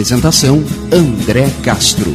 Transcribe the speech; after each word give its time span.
Apresentação 0.00 0.64
André 0.90 1.50
Castro. 1.62 2.10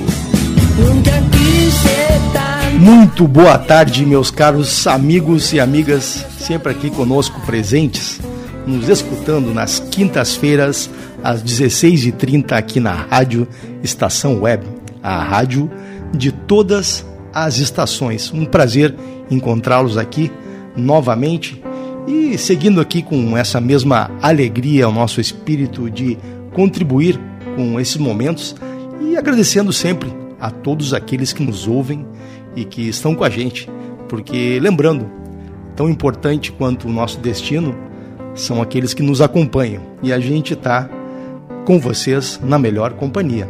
Muito 2.80 3.28
boa 3.28 3.60
tarde, 3.60 4.04
meus 4.04 4.32
caros 4.32 4.88
amigos 4.88 5.54
e 5.54 5.60
amigas, 5.60 6.26
sempre 6.40 6.72
aqui 6.72 6.90
conosco 6.90 7.40
presentes, 7.42 8.20
nos 8.66 8.90
escutando 8.90 9.54
nas 9.54 9.80
quintas-feiras, 9.80 10.90
às 11.24 11.44
16h30, 11.44 12.54
aqui 12.54 12.80
na 12.80 12.92
Rádio 12.92 13.48
Estação 13.84 14.42
Web, 14.42 14.66
a 15.04 15.24
rádio 15.24 15.70
de 16.12 16.32
todas 16.32 17.06
as 17.32 17.60
estações. 17.60 18.34
Um 18.34 18.46
prazer 18.46 18.96
encontrá-los 19.30 19.96
aqui 19.96 20.32
novamente 20.76 21.62
e 22.08 22.36
seguindo 22.36 22.82
aqui 22.82 23.04
com 23.04 23.38
essa 23.38 23.62
mesma 23.62 24.10
alegria, 24.24 24.90
o 24.90 24.92
nosso 24.92 25.22
espírito 25.22 25.88
de 25.88 26.18
contribuir 26.52 27.20
com 27.56 27.80
esses 27.80 27.98
momentos 27.98 28.56
e 29.02 29.18
agradecendo 29.18 29.72
sempre 29.72 30.14
a 30.40 30.50
todos 30.50 30.94
aqueles 30.94 31.34
que 31.34 31.44
nos 31.44 31.68
ouvem 31.68 32.06
e 32.56 32.66
que 32.66 32.88
estão 32.88 33.16
com 33.16 33.24
a 33.24 33.30
gente, 33.30 33.70
porque 34.08 34.60
lembrando, 34.62 35.10
tão 35.76 35.90
importante 35.90 36.52
quanto 36.52 36.88
o 36.88 36.92
nosso 36.92 37.20
destino 37.20 37.76
são 38.34 38.62
aqueles 38.62 38.94
que 38.94 39.02
nos 39.02 39.22
acompanham 39.22 39.82
e 40.04 40.12
a 40.12 40.20
gente 40.20 40.54
está 40.54 40.90
com 41.66 41.80
vocês 41.80 42.40
na 42.44 42.60
melhor 42.60 42.94
companhia. 42.94 43.50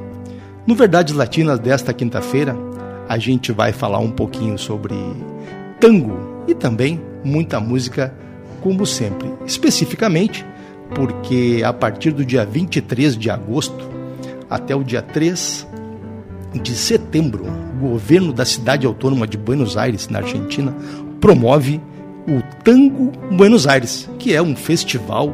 No 0.65 0.75
Verdades 0.75 1.13
Latinas 1.13 1.59
desta 1.59 1.93
quinta-feira, 1.93 2.55
a 3.07 3.17
gente 3.17 3.51
vai 3.51 3.71
falar 3.71 3.99
um 3.99 4.09
pouquinho 4.09 4.57
sobre 4.57 4.95
tango 5.79 6.17
e 6.47 6.55
também 6.55 7.01
muita 7.23 7.59
música, 7.59 8.13
como 8.61 8.85
sempre. 8.85 9.31
Especificamente 9.45 10.45
porque 10.93 11.61
a 11.65 11.73
partir 11.73 12.11
do 12.11 12.23
dia 12.23 12.45
23 12.45 13.17
de 13.17 13.29
agosto 13.29 13.94
até 14.49 14.75
o 14.75 14.83
dia 14.83 15.01
3 15.01 15.67
de 16.61 16.75
setembro, 16.75 17.45
o 17.45 17.89
governo 17.89 18.31
da 18.31 18.45
cidade 18.45 18.85
autônoma 18.85 19.27
de 19.27 19.38
Buenos 19.38 19.75
Aires, 19.77 20.07
na 20.07 20.19
Argentina, 20.19 20.75
promove 21.19 21.81
o 22.27 22.41
Tango 22.63 23.11
Buenos 23.31 23.67
Aires, 23.67 24.09
que 24.17 24.33
é 24.33 24.41
um 24.41 24.55
festival 24.55 25.33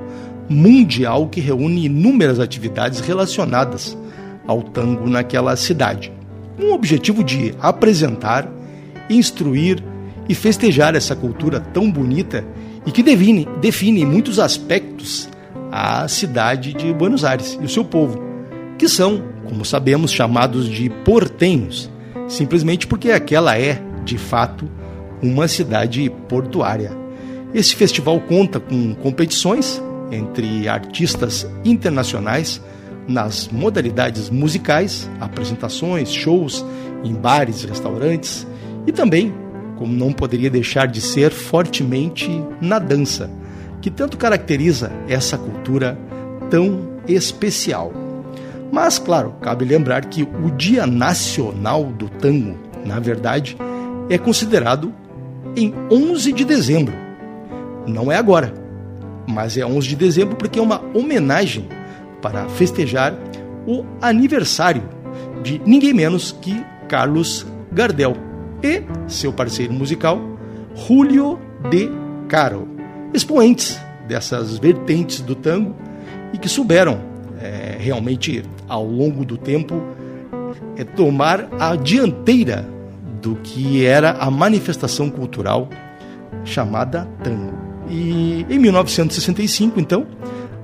mundial 0.50 1.28
que 1.28 1.40
reúne 1.40 1.86
inúmeras 1.86 2.40
atividades 2.40 3.00
relacionadas 3.00 3.98
ao 4.46 4.62
tango 4.62 5.10
naquela 5.10 5.56
cidade. 5.56 6.12
Um 6.60 6.74
objetivo 6.74 7.24
de 7.24 7.54
apresentar, 7.62 8.52
instruir 9.10 9.82
e 10.28 10.36
festejar 10.36 10.96
essa 10.96 11.16
cultura 11.16 11.60
tão 11.60 11.90
bonita 11.90 12.44
e 12.86 12.92
que 12.92 13.04
define, 13.04 13.48
define 13.62 14.02
em 14.02 14.06
muitos 14.06 14.40
aspectos 14.40 15.30
a 15.72 16.08
cidade 16.08 16.74
de 16.74 16.94
Buenos 16.94 17.24
Aires 17.24 17.58
e 17.62 17.66
o 17.66 17.70
seu 17.70 17.86
povo 17.86 18.31
que 18.82 18.90
são, 18.90 19.22
como 19.48 19.64
sabemos, 19.64 20.12
chamados 20.12 20.68
de 20.68 20.90
portenhos, 20.90 21.88
simplesmente 22.28 22.88
porque 22.88 23.12
aquela 23.12 23.56
é, 23.56 23.80
de 24.04 24.18
fato, 24.18 24.68
uma 25.22 25.48
cidade 25.48 26.12
portuária. 26.28 26.92
Esse 27.54 27.76
festival 27.76 28.20
conta 28.22 28.60
com 28.60 28.96
competições 28.96 29.80
entre 30.12 30.68
artistas 30.68 31.48
internacionais 31.64 32.60
nas 33.08 33.50
modalidades 33.50 34.32
musicais, 34.32 35.08
apresentações, 35.20 36.12
shows 36.12 36.66
em 37.04 37.14
bares, 37.14 37.64
restaurantes 37.64 38.48
e 38.88 38.92
também, 38.92 39.32
como 39.78 39.94
não 39.94 40.12
poderia 40.12 40.50
deixar 40.50 40.88
de 40.88 41.02
ser, 41.02 41.30
fortemente 41.30 42.32
na 42.60 42.80
dança, 42.80 43.30
que 43.80 43.92
tanto 43.92 44.18
caracteriza 44.18 44.92
essa 45.08 45.38
cultura 45.38 45.96
tão 46.50 47.00
especial. 47.08 48.01
Mas, 48.72 48.98
claro, 48.98 49.36
cabe 49.42 49.66
lembrar 49.66 50.06
que 50.06 50.24
o 50.24 50.50
Dia 50.52 50.88
Nacional 50.88 51.84
do 51.86 52.08
Tango, 52.08 52.58
na 52.86 53.00
verdade, 53.00 53.58
é 54.10 54.18
considerado 54.18 54.94
em 55.56 55.74
11 55.92 56.32
de 56.32 56.46
dezembro. 56.46 56.94
Não 57.86 58.10
é 58.10 58.16
agora, 58.16 58.54
mas 59.28 59.58
é 59.58 59.66
11 59.66 59.88
de 59.90 59.96
dezembro 59.98 60.36
porque 60.38 60.58
é 60.58 60.62
uma 60.62 60.82
homenagem 60.94 61.68
para 62.22 62.48
festejar 62.50 63.14
o 63.68 63.84
aniversário 64.02 64.84
de 65.44 65.62
ninguém 65.66 65.94
menos 65.94 66.32
que 66.42 66.64
Carlos 66.88 67.46
Gardel 67.72 68.16
e 68.64 68.84
seu 69.08 69.34
parceiro 69.34 69.74
musical 69.74 70.20
Julio 70.88 71.40
de 71.70 71.90
Caro, 72.30 72.68
expoentes 73.14 73.80
dessas 74.08 74.58
vertentes 74.58 75.20
do 75.20 75.36
tango 75.36 75.76
e 76.34 76.38
que 76.38 76.48
souberam 76.48 77.12
é, 77.42 77.76
realmente, 77.80 78.44
ao 78.72 78.86
longo 78.86 79.26
do 79.26 79.36
tempo, 79.36 79.84
é 80.78 80.86
tomar 80.86 81.50
a 81.60 81.76
dianteira 81.76 82.66
do 83.22 83.36
que 83.36 83.86
era 83.86 84.12
a 84.12 84.32
manifestação 84.32 85.10
cultural 85.10 85.70
chamada 86.46 87.06
tango. 87.22 87.54
E 87.90 88.46
em 88.50 88.58
1965, 88.58 89.78
então, 89.78 90.08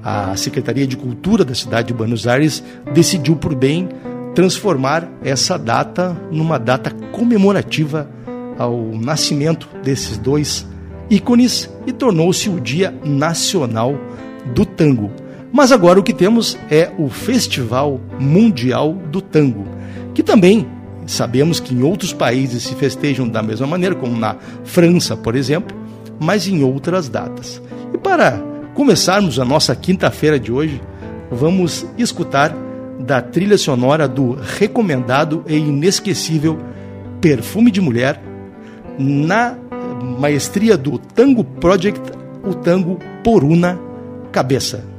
a 0.01 0.35
Secretaria 0.37 0.87
de 0.87 0.95
Cultura 0.95 1.43
da 1.43 1.53
cidade 1.53 1.89
de 1.89 1.93
Buenos 1.93 2.25
Aires 2.25 2.63
decidiu 2.93 3.35
por 3.35 3.53
bem 3.53 3.89
transformar 4.33 5.09
essa 5.21 5.57
data 5.57 6.15
numa 6.31 6.57
data 6.57 6.91
comemorativa 7.11 8.09
ao 8.57 8.77
nascimento 8.93 9.67
desses 9.83 10.17
dois 10.17 10.65
ícones 11.09 11.69
e 11.85 11.91
tornou-se 11.91 12.49
o 12.49 12.59
Dia 12.61 12.93
Nacional 13.03 13.95
do 14.55 14.65
Tango. 14.65 15.11
Mas 15.51 15.71
agora 15.71 15.99
o 15.99 16.03
que 16.03 16.13
temos 16.13 16.57
é 16.69 16.91
o 16.97 17.09
Festival 17.09 17.99
Mundial 18.19 18.93
do 18.93 19.21
Tango, 19.21 19.65
que 20.13 20.21
também 20.21 20.67
sabemos 21.05 21.59
que 21.59 21.73
em 21.73 21.83
outros 21.83 22.13
países 22.13 22.63
se 22.63 22.75
festejam 22.75 23.27
da 23.27 23.41
mesma 23.41 23.65
maneira, 23.65 23.95
como 23.95 24.17
na 24.17 24.35
França, 24.63 25.15
por 25.15 25.35
exemplo, 25.35 25.75
mas 26.19 26.47
em 26.47 26.63
outras 26.63 27.07
datas. 27.07 27.61
E 27.93 27.97
para 27.97 28.41
começarmos 28.73 29.39
a 29.39 29.45
nossa 29.45 29.75
quinta-feira 29.75 30.39
de 30.39 30.51
hoje, 30.51 30.81
vamos 31.31 31.85
escutar 31.97 32.55
da 32.99 33.21
trilha 33.21 33.57
sonora 33.57 34.07
do 34.07 34.33
recomendado 34.33 35.43
e 35.47 35.55
inesquecível 35.55 36.59
Perfume 37.21 37.71
de 37.71 37.81
Mulher, 37.81 38.21
na 38.99 39.55
maestria 40.19 40.77
do 40.77 40.97
Tango 40.97 41.43
Project, 41.43 42.01
o 42.43 42.53
tango 42.53 42.99
Por 43.23 43.43
Una 43.43 43.79
Cabeça. 44.31 44.96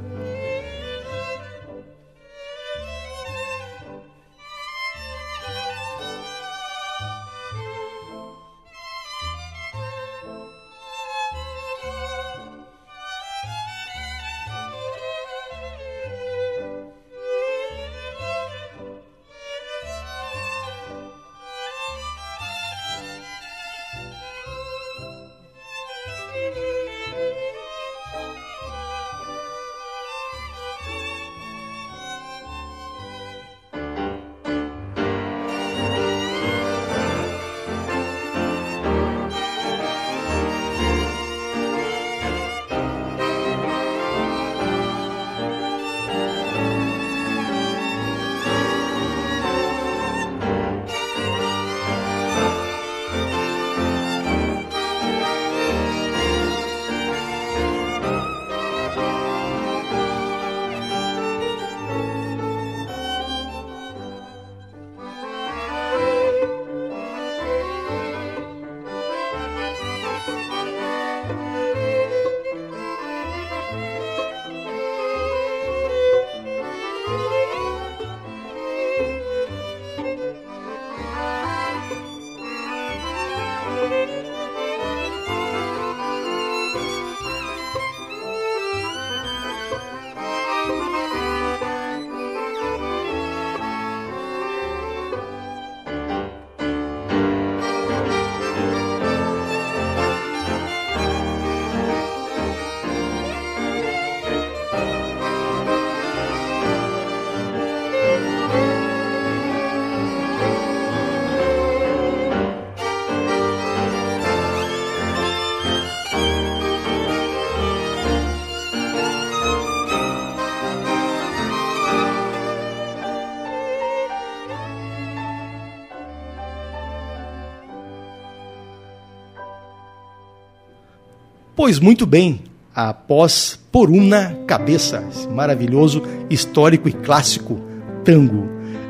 Pois 131.59 131.77
muito 131.77 132.05
bem, 132.05 132.39
após 132.73 133.59
Por 133.69 133.89
Uma 133.89 134.27
Cabeça, 134.47 135.03
esse 135.11 135.27
maravilhoso, 135.27 136.01
histórico 136.29 136.87
e 136.87 136.93
clássico 136.93 137.59
tango. 138.05 138.47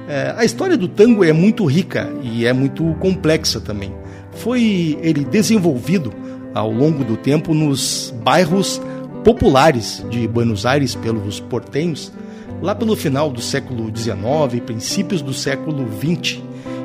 É, 0.07 0.36
a 0.38 0.45
história 0.45 0.77
do 0.77 0.88
tango 0.88 1.24
é 1.24 1.33
muito 1.33 1.66
rica 1.66 2.07
e 2.21 2.45
é 2.45 2.54
muito 2.54 2.94
complexa 3.00 3.60
também. 3.60 3.92
Foi 4.33 5.00
ele 5.01 5.25
desenvolvido 5.25 6.13
ao 6.54 6.71
longo 6.71 7.04
do 7.04 7.18
tempo 7.18 7.56
nos 7.56 8.13
bairros 8.24 8.80
populares 9.24 10.06
de 10.07 10.27
Buenos 10.27 10.63
Aires 10.63 10.94
pelos 10.94 11.39
portenhos, 11.39 12.13
lá 12.62 12.75
pelo 12.75 12.95
final 12.95 13.31
do 13.31 13.42
século 13.42 13.92
XIX 13.98 14.21
e 14.54 14.62
princípios 14.62 15.24
do 15.24 15.33
século 15.33 15.88
XX. 15.98 16.39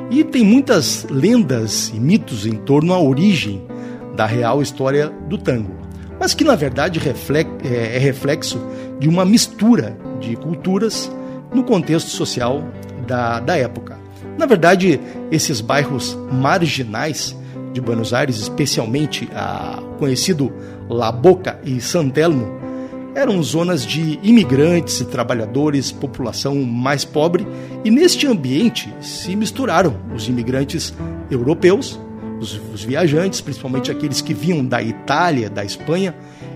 E 0.09 0.23
tem 0.23 0.43
muitas 0.43 1.05
lendas 1.11 1.89
e 1.89 1.99
mitos 1.99 2.47
em 2.47 2.55
torno 2.55 2.91
à 2.91 2.99
origem 2.99 3.61
da 4.15 4.25
real 4.25 4.61
história 4.61 5.09
do 5.27 5.37
tango, 5.37 5.75
mas 6.19 6.33
que 6.33 6.43
na 6.43 6.55
verdade 6.55 6.99
é, 7.63 7.95
é 7.95 7.99
reflexo 7.99 8.59
de 8.99 9.07
uma 9.07 9.25
mistura 9.25 9.97
de 10.19 10.35
culturas 10.35 11.11
no 11.53 11.63
contexto 11.63 12.09
social 12.09 12.63
da, 13.07 13.39
da 13.39 13.57
época. 13.57 13.97
Na 14.37 14.45
verdade, 14.45 14.99
esses 15.31 15.61
bairros 15.61 16.17
marginais 16.31 17.35
de 17.73 17.79
Buenos 17.79 18.13
Aires, 18.13 18.37
especialmente 18.39 19.29
a 19.33 19.81
conhecido 19.97 20.51
La 20.89 21.11
Boca 21.11 21.59
e 21.63 21.79
San 21.79 22.09
Telmo, 22.09 22.59
eram 23.15 23.41
zonas 23.41 23.85
de 23.85 24.19
imigrantes 24.21 24.99
e 24.99 25.05
trabalhadores, 25.05 25.89
população 25.89 26.55
mais 26.63 27.05
pobre, 27.05 27.47
e 27.85 27.89
neste 27.89 28.27
ambiente 28.27 28.93
se 28.99 29.35
misturaram 29.37 29.95
os 30.13 30.27
imigrantes 30.27 30.93
europeus, 31.31 31.97
os, 32.39 32.59
os 32.73 32.83
viajantes, 32.83 33.41
principalmente 33.41 33.91
aqueles 33.91 34.21
que 34.21 34.33
vinham 34.33 34.65
da 34.65 34.81
Itália, 34.81 35.49
da 35.49 35.63
Espanha, 35.63 36.15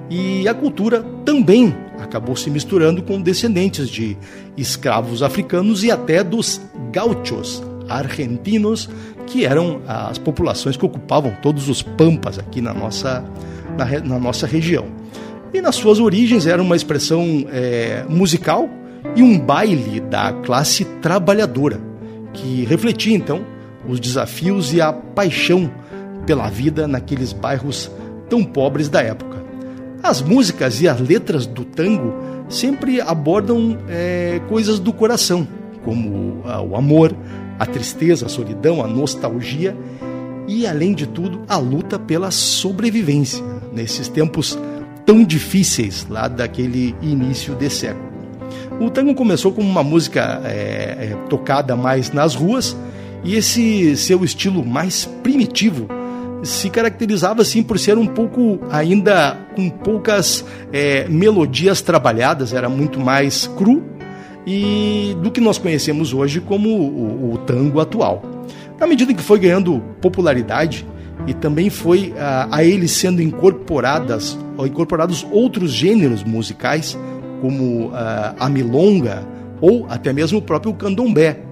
e 0.10 0.48
a 0.48 0.54
cultura 0.54 1.04
também 1.24 1.76
acabou 2.00 2.36
se 2.36 2.50
misturando 2.50 3.04
com 3.04 3.22
descendentes 3.22 3.90
de 3.90 4.18
escravos 4.58 5.22
africanos 5.22 5.84
e 5.84 5.92
até 5.92 6.24
dos 6.24 6.62
gauchos 6.92 7.62
argentinos, 7.88 8.90
que 9.28 9.46
eram 9.46 9.82
as 9.88 10.18
populações 10.18 10.76
que 10.76 10.86
ocupavam 10.86 11.36
todos 11.42 11.70
os 11.70 11.84
pampas 11.84 12.40
aqui 12.40 12.62
na 12.62 12.74
nossa, 12.74 13.24
na, 13.78 13.86
na 14.00 14.20
nossa 14.20 14.48
região. 14.48 14.86
E 15.54 15.62
nas 15.62 15.76
suas 15.76 16.00
origens 16.00 16.46
era 16.46 16.62
uma 16.62 16.76
expressão 16.76 17.46
é, 17.52 18.06
musical 18.08 18.70
e 19.16 19.24
um 19.24 19.40
baile 19.40 20.00
da 20.00 20.34
classe 20.34 20.86
trabalhadora, 21.02 21.80
que 22.34 22.66
refletia 22.66 23.16
então 23.16 23.44
os 23.88 24.00
desafios 24.00 24.74
e 24.74 24.82
a 24.82 24.92
paixão 24.92 25.72
pela 26.26 26.50
vida 26.50 26.88
naqueles 26.88 27.34
bairros 27.34 27.92
tão 28.30 28.44
pobres 28.44 28.90
da 28.90 29.02
época. 29.02 29.40
As 30.02 30.22
músicas 30.22 30.82
e 30.82 30.88
as 30.88 31.00
letras 31.00 31.46
do 31.46 31.66
tango 31.66 32.14
sempre 32.48 33.02
abordam 33.02 33.78
é, 33.90 34.42
coisas 34.48 34.80
do 34.80 34.94
coração, 34.94 35.48
como 35.84 36.42
o 36.70 36.76
amor, 36.76 37.16
a 37.58 37.66
tristeza, 37.66 38.26
a 38.26 38.30
solidão, 38.30 38.84
a 38.84 38.88
nostalgia 38.88 39.76
e, 40.48 40.66
além 40.66 40.94
de 40.94 41.06
tudo, 41.06 41.42
a 41.48 41.58
luta 41.58 42.00
pela 42.00 42.32
sobrevivência 42.32 43.44
nesses 43.74 44.08
tempos 44.08 44.58
tão 45.06 45.24
difíceis 45.24 46.08
lá 46.10 46.28
daquele 46.28 46.96
início 47.02 47.54
de 47.56 47.70
século. 47.70 48.10
O 48.80 48.90
tango 48.90 49.14
começou 49.14 49.52
como 49.52 49.70
uma 49.70 49.84
música 49.84 50.42
é, 50.46 51.12
é, 51.12 51.18
tocada 51.30 51.76
mais 51.76 52.12
nas 52.12 52.34
ruas 52.34 52.76
e 53.24 53.36
esse 53.36 53.96
seu 53.98 54.24
estilo 54.24 54.66
mais 54.66 55.06
primitivo 55.24 55.88
se 56.44 56.70
caracterizava 56.70 57.42
assim 57.42 57.62
por 57.62 57.78
ser 57.78 57.98
um 57.98 58.08
pouco 58.08 58.60
ainda 58.72 59.38
com 59.56 59.70
poucas 59.70 60.46
é, 60.72 61.08
melodias 61.10 61.82
trabalhadas, 61.82 62.54
era 62.54 62.70
muito 62.70 63.00
mais 63.00 63.48
cru 63.48 63.84
e 64.46 65.16
do 65.22 65.32
que 65.32 65.42
nós 65.42 65.58
conhecemos 65.58 66.14
hoje 66.14 66.40
como 66.40 66.70
o, 66.70 67.34
o 67.34 67.38
tango 67.40 67.80
atual. 67.80 68.24
Na 68.80 68.88
medida 68.88 69.14
que 69.14 69.22
foi 69.22 69.40
ganhando 69.40 69.84
popularidade 70.02 70.86
e 71.28 71.34
também 71.34 71.70
foi 71.70 72.14
a, 72.18 72.48
a 72.50 72.64
ele 72.64 72.88
sendo 72.88 73.22
incorporadas 73.22 74.38
ou 74.58 74.66
incorporados 74.66 75.28
outros 75.32 75.72
gêneros 75.72 76.24
musicais 76.24 76.98
como 77.42 77.92
a, 77.94 78.36
a 78.40 78.50
milonga 78.50 79.28
ou 79.62 79.86
até 79.90 80.14
mesmo 80.14 80.40
o 80.40 80.42
próprio 80.42 80.74
candomblé. 80.74 81.49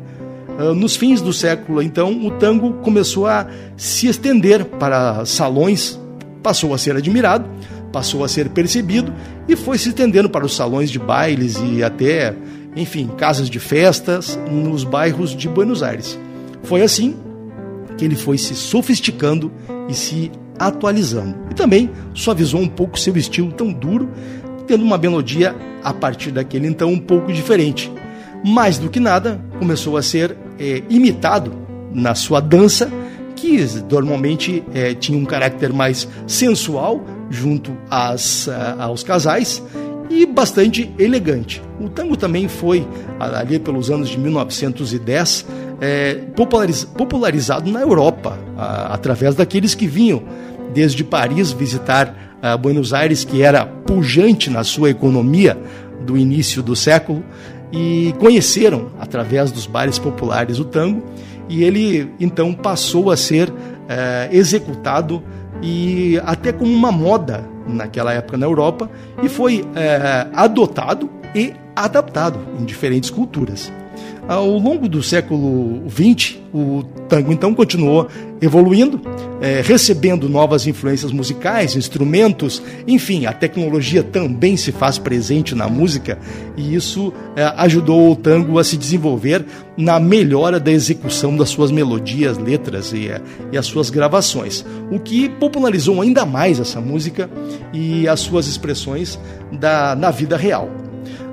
Nos 0.75 0.95
fins 0.95 1.21
do 1.21 1.31
século, 1.31 1.81
então, 1.81 2.25
o 2.25 2.31
tango 2.31 2.73
começou 2.81 3.27
a 3.27 3.47
se 3.75 4.07
estender 4.07 4.65
para 4.65 5.23
salões, 5.23 5.99
passou 6.41 6.73
a 6.73 6.77
ser 6.77 6.95
admirado, 6.95 7.47
passou 7.91 8.23
a 8.23 8.27
ser 8.27 8.49
percebido 8.49 9.13
e 9.47 9.55
foi 9.55 9.77
se 9.77 9.89
estendendo 9.89 10.29
para 10.29 10.45
os 10.45 10.55
salões 10.55 10.89
de 10.89 10.97
bailes 10.97 11.57
e 11.57 11.83
até 11.83 12.35
enfim, 12.77 13.07
casas 13.17 13.49
de 13.49 13.59
festas 13.59 14.39
nos 14.49 14.83
bairros 14.83 15.35
de 15.35 15.49
Buenos 15.49 15.81
Aires. 15.81 16.17
Foi 16.63 16.81
assim 16.81 17.15
que 17.97 18.05
ele 18.05 18.15
foi 18.15 18.37
se 18.37 18.53
sofisticando 18.53 19.51
e 19.89 19.93
se 19.93 20.31
atualizando. 20.59 21.35
E 21.49 21.55
também 21.55 21.89
suavizou 22.13 22.61
um 22.61 22.67
pouco 22.67 22.99
seu 22.99 23.17
estilo 23.17 23.51
tão 23.51 23.71
duro, 23.71 24.09
tendo 24.67 24.83
uma 24.83 24.97
melodia 24.97 25.55
a 25.83 25.93
partir 25.93 26.31
daquele 26.31 26.67
então 26.67 26.91
um 26.91 26.99
pouco 26.99 27.33
diferente. 27.33 27.91
Mais 28.45 28.77
do 28.77 28.89
que 28.89 28.99
nada, 28.99 29.41
começou 29.57 29.97
a 29.97 30.03
ser 30.03 30.37
é, 30.59 30.83
imitado 30.89 31.51
na 31.93 32.15
sua 32.15 32.39
dança, 32.39 32.91
que 33.35 33.65
normalmente 33.89 34.63
é, 34.73 34.93
tinha 34.93 35.17
um 35.17 35.25
caráter 35.25 35.71
mais 35.71 36.07
sensual 36.25 37.05
junto 37.29 37.77
às, 37.89 38.49
aos 38.79 39.03
casais 39.03 39.61
e 40.09 40.25
bastante 40.25 40.91
elegante. 40.97 41.61
O 41.79 41.89
tango 41.89 42.15
também 42.15 42.47
foi, 42.47 42.87
ali 43.19 43.59
pelos 43.59 43.91
anos 43.91 44.09
de 44.09 44.17
1910, 44.17 45.45
é, 45.79 46.15
populariz, 46.35 46.83
popularizado 46.85 47.71
na 47.71 47.81
Europa, 47.81 48.39
a, 48.57 48.93
através 48.93 49.35
daqueles 49.35 49.75
que 49.75 49.87
vinham 49.87 50.23
desde 50.73 51.03
Paris 51.03 51.51
visitar 51.51 52.37
a 52.41 52.55
Buenos 52.55 52.93
Aires, 52.93 53.23
que 53.23 53.41
era 53.41 53.65
pujante 53.65 54.49
na 54.49 54.63
sua 54.63 54.89
economia 54.89 55.57
do 56.05 56.17
início 56.17 56.61
do 56.61 56.75
século, 56.75 57.23
e 57.71 58.13
conheceram, 58.19 58.87
através 58.99 59.51
dos 59.51 59.65
bares 59.65 59.99
populares, 59.99 60.59
o 60.59 60.65
tango, 60.65 61.03
e 61.49 61.63
ele 61.63 62.11
então 62.19 62.53
passou 62.53 63.11
a 63.11 63.17
ser 63.17 63.51
é, 63.87 64.29
executado 64.31 65.23
e 65.61 66.19
até 66.25 66.51
como 66.51 66.71
uma 66.71 66.91
moda 66.91 67.43
naquela 67.67 68.13
época 68.13 68.37
na 68.37 68.45
Europa 68.45 68.89
e 69.21 69.29
foi 69.29 69.65
é, 69.75 70.27
adotado 70.33 71.09
e 71.35 71.53
adaptado 71.75 72.39
em 72.59 72.65
diferentes 72.65 73.09
culturas. 73.09 73.71
Ao 74.27 74.45
longo 74.57 74.89
do 74.89 75.01
século 75.01 75.89
XX, 75.89 76.35
o 76.53 76.83
tango 77.07 77.31
então 77.31 77.53
continuou 77.53 78.09
evoluindo, 78.41 78.99
é, 79.39 79.61
recebendo 79.61 80.27
novas 80.27 80.67
influências 80.67 81.13
musicais, 81.13 81.77
instrumentos, 81.77 82.61
enfim, 82.85 83.25
a 83.25 83.31
tecnologia 83.31 84.03
também 84.03 84.57
se 84.57 84.73
faz 84.73 84.97
presente 84.97 85.55
na 85.55 85.69
música 85.69 86.19
e 86.57 86.75
isso 86.75 87.13
é, 87.37 87.43
ajudou 87.57 88.11
o 88.11 88.15
tango 88.17 88.59
a 88.59 88.65
se 88.65 88.75
desenvolver 88.75 89.45
na 89.77 89.97
melhora 89.97 90.59
da 90.59 90.73
execução 90.73 91.37
das 91.37 91.47
suas 91.47 91.71
melodias, 91.71 92.37
letras 92.37 92.91
e, 92.91 93.07
é, 93.07 93.21
e 93.51 93.57
as 93.57 93.65
suas 93.65 93.89
gravações, 93.89 94.65
o 94.91 94.99
que 94.99 95.29
popularizou 95.29 96.01
ainda 96.01 96.25
mais 96.25 96.59
essa 96.59 96.81
música 96.81 97.29
e 97.71 98.05
as 98.09 98.19
suas 98.19 98.45
expressões 98.45 99.17
da, 99.53 99.95
na 99.95 100.11
vida 100.11 100.35
real. 100.35 100.86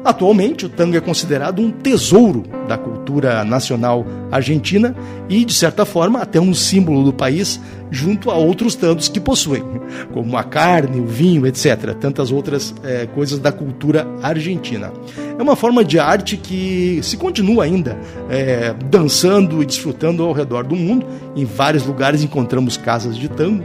Atualmente, 0.05 0.67
o 0.67 0.69
tango 0.69 0.99
é 0.99 1.01
considerado 1.01 1.63
um 1.63 1.71
tesouro 1.71 2.45
da 2.69 2.77
cultura 2.77 3.43
nacional 3.43 4.05
argentina 4.31 4.95
e, 5.31 5.47
de 5.47 5.55
certa 5.55 5.87
forma, 5.87 6.21
até 6.21 6.39
um 6.39 6.53
símbolo 6.53 7.03
do 7.03 7.13
país, 7.13 7.59
junto 7.91 8.31
a 8.31 8.35
outros 8.35 8.75
tantos 8.75 9.09
que 9.09 9.19
possuem, 9.19 9.65
como 10.13 10.37
a 10.37 10.45
carne, 10.45 11.01
o 11.01 11.07
vinho, 11.07 11.47
etc., 11.47 11.95
tantas 11.99 12.31
outras 12.31 12.75
é, 12.85 13.07
coisas 13.07 13.39
da 13.39 13.51
cultura 13.51 14.07
argentina. 14.23 14.93
É 15.39 15.43
uma 15.43 15.57
forma 15.57 15.83
de 15.83 15.99
arte 15.99 16.37
que 16.37 17.01
se 17.03 17.17
continua 17.17 17.65
ainda 17.65 17.99
é, 18.29 18.75
dançando 18.91 19.63
e 19.63 19.67
desfrutando 19.67 20.23
ao 20.23 20.35
redor 20.35 20.65
do 20.65 20.77
mundo. 20.77 21.07
Em 21.35 21.47
vários 21.47 21.87
lugares 21.87 22.23
encontramos 22.23 22.77
casas 22.77 23.17
de 23.17 23.29
tango 23.29 23.65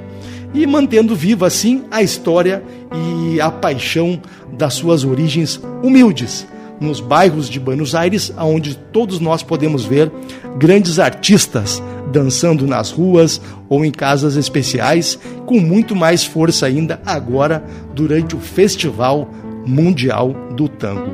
e 0.54 0.66
mantendo 0.66 1.16
viva 1.16 1.48
assim 1.48 1.84
a 1.92 2.02
história 2.02 2.64
e 2.94 3.40
a 3.40 3.52
paixão 3.52 4.20
das 4.54 4.74
suas 4.74 5.04
origens 5.04 5.62
humildes, 5.84 6.48
nos 6.80 7.00
bairros 7.00 7.50
de 7.50 7.60
Buenos 7.60 7.94
Aires, 7.94 8.34
onde 8.38 8.76
todos 8.76 9.20
nós 9.20 9.44
podemos 9.44 9.86
ver 9.86 10.12
grandes 10.58 10.98
artistas 10.98 11.82
dançando 12.12 12.66
nas 12.66 12.92
ruas 12.92 13.42
ou 13.68 13.86
em 13.86 13.92
casas 13.92 14.36
especiais, 14.36 15.20
com 15.46 15.60
muito 15.60 15.96
mais 15.96 16.24
força 16.24 16.66
ainda 16.66 17.00
agora 17.06 17.64
durante 17.94 18.36
o 18.36 18.40
Festival 18.40 19.30
Mundial 19.66 20.34
do 20.56 20.68
Tango. 20.68 21.12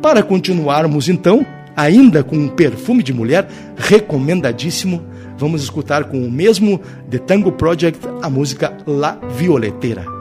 Para 0.00 0.22
continuarmos 0.22 1.08
então, 1.08 1.44
ainda 1.76 2.22
com 2.22 2.36
um 2.36 2.48
perfume 2.48 3.02
de 3.02 3.12
mulher 3.12 3.48
recomendadíssimo, 3.76 5.02
vamos 5.38 5.62
escutar 5.62 6.04
com 6.04 6.18
o 6.24 6.30
mesmo 6.30 6.80
The 7.10 7.18
Tango 7.18 7.52
Project 7.52 8.00
a 8.22 8.28
música 8.28 8.76
La 8.86 9.18
Violetera. 9.36 10.17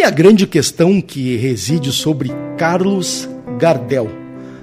E 0.00 0.02
a 0.02 0.08
grande 0.08 0.46
questão 0.46 0.98
que 0.98 1.36
reside 1.36 1.92
sobre 1.92 2.30
Carlos 2.56 3.28
Gardel. 3.58 4.08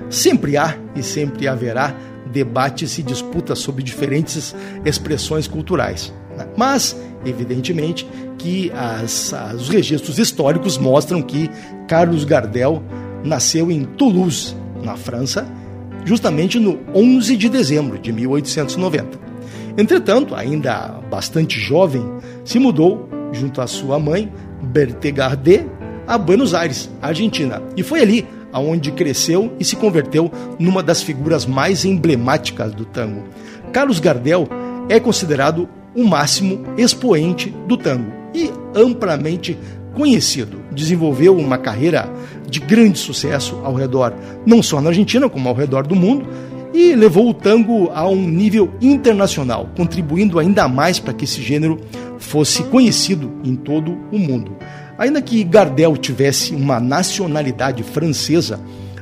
Sempre 0.10 0.58
há 0.58 0.76
e 0.96 1.04
sempre 1.04 1.48
haverá 1.48 1.96
debates 2.34 2.98
e 2.98 3.04
disputas 3.04 3.60
sobre 3.60 3.84
diferentes 3.84 4.56
expressões 4.84 5.48
culturais. 5.48 6.12
Né? 6.36 6.48
Mas, 6.58 7.00
evidentemente, 7.24 8.08
que 8.40 8.72
as, 8.72 9.32
as, 9.32 9.62
os 9.62 9.70
registros 9.70 10.18
históricos 10.18 10.76
mostram 10.76 11.22
que 11.22 11.52
Carlos 11.88 12.26
Gardel 12.26 12.82
nasceu 13.24 13.70
em 13.70 13.84
Toulouse, 13.84 14.56
na 14.84 14.98
França, 14.98 15.48
justamente 16.04 16.60
no 16.60 16.80
11 16.96 17.38
de 17.38 17.48
dezembro 17.48 18.00
de 18.00 18.12
1890. 18.12 19.20
Entretanto, 19.78 20.34
ainda 20.34 21.00
bastante 21.12 21.60
jovem, 21.60 22.04
se 22.44 22.58
mudou 22.58 23.08
junto 23.32 23.62
à 23.62 23.68
sua 23.68 24.00
mãe, 24.00 24.32
Berthe 24.62 25.12
Gardet, 25.12 25.66
a 26.08 26.18
Buenos 26.18 26.54
Aires, 26.54 26.90
Argentina. 27.02 27.62
E 27.76 27.84
foi 27.84 28.02
ali 28.02 28.26
aonde 28.52 28.92
cresceu 28.92 29.54
e 29.60 29.66
se 29.66 29.76
converteu 29.76 30.32
numa 30.58 30.82
das 30.82 31.02
figuras 31.02 31.46
mais 31.46 31.86
emblemáticas 31.86 32.74
do 32.74 32.86
tango. 32.86 33.24
Carlos 33.72 34.00
Gardel 34.00 34.48
é 34.90 35.00
considerado 35.00 35.68
o 35.96 36.04
máximo 36.04 36.64
expoente 36.78 37.54
do 37.68 37.76
tango 37.76 38.12
e 38.34 38.52
amplamente 38.76 39.58
conhecido. 39.94 40.60
Desenvolveu 40.72 41.36
uma 41.36 41.58
carreira 41.58 42.10
de 42.48 42.60
grande 42.60 43.00
sucesso 43.00 43.60
ao 43.64 43.74
redor, 43.74 44.14
não 44.46 44.62
só 44.62 44.80
na 44.80 44.90
Argentina, 44.90 45.28
como 45.28 45.50
ao 45.50 45.56
redor 45.56 45.86
do 45.86 45.96
mundo, 45.96 46.28
e 46.74 46.94
levou 46.96 47.30
o 47.30 47.34
tango 47.34 47.90
a 47.94 48.08
um 48.08 48.28
nível 48.28 48.72
internacional, 48.80 49.70
contribuindo 49.76 50.38
ainda 50.38 50.68
mais 50.68 51.00
para 51.00 51.14
que 51.14 51.26
esse 51.26 51.42
gênero 51.42 51.80
fosse 52.18 52.64
conhecido 52.64 53.32
em 53.44 53.56
todo 53.56 53.98
o 54.12 54.18
mundo. 54.18 54.56
Ainda 54.98 55.22
que 55.22 55.44
Gardel 55.44 55.96
tivesse 55.96 56.54
uma 56.54 56.80
nacionalidade 56.80 57.84
francesa, 57.84 58.60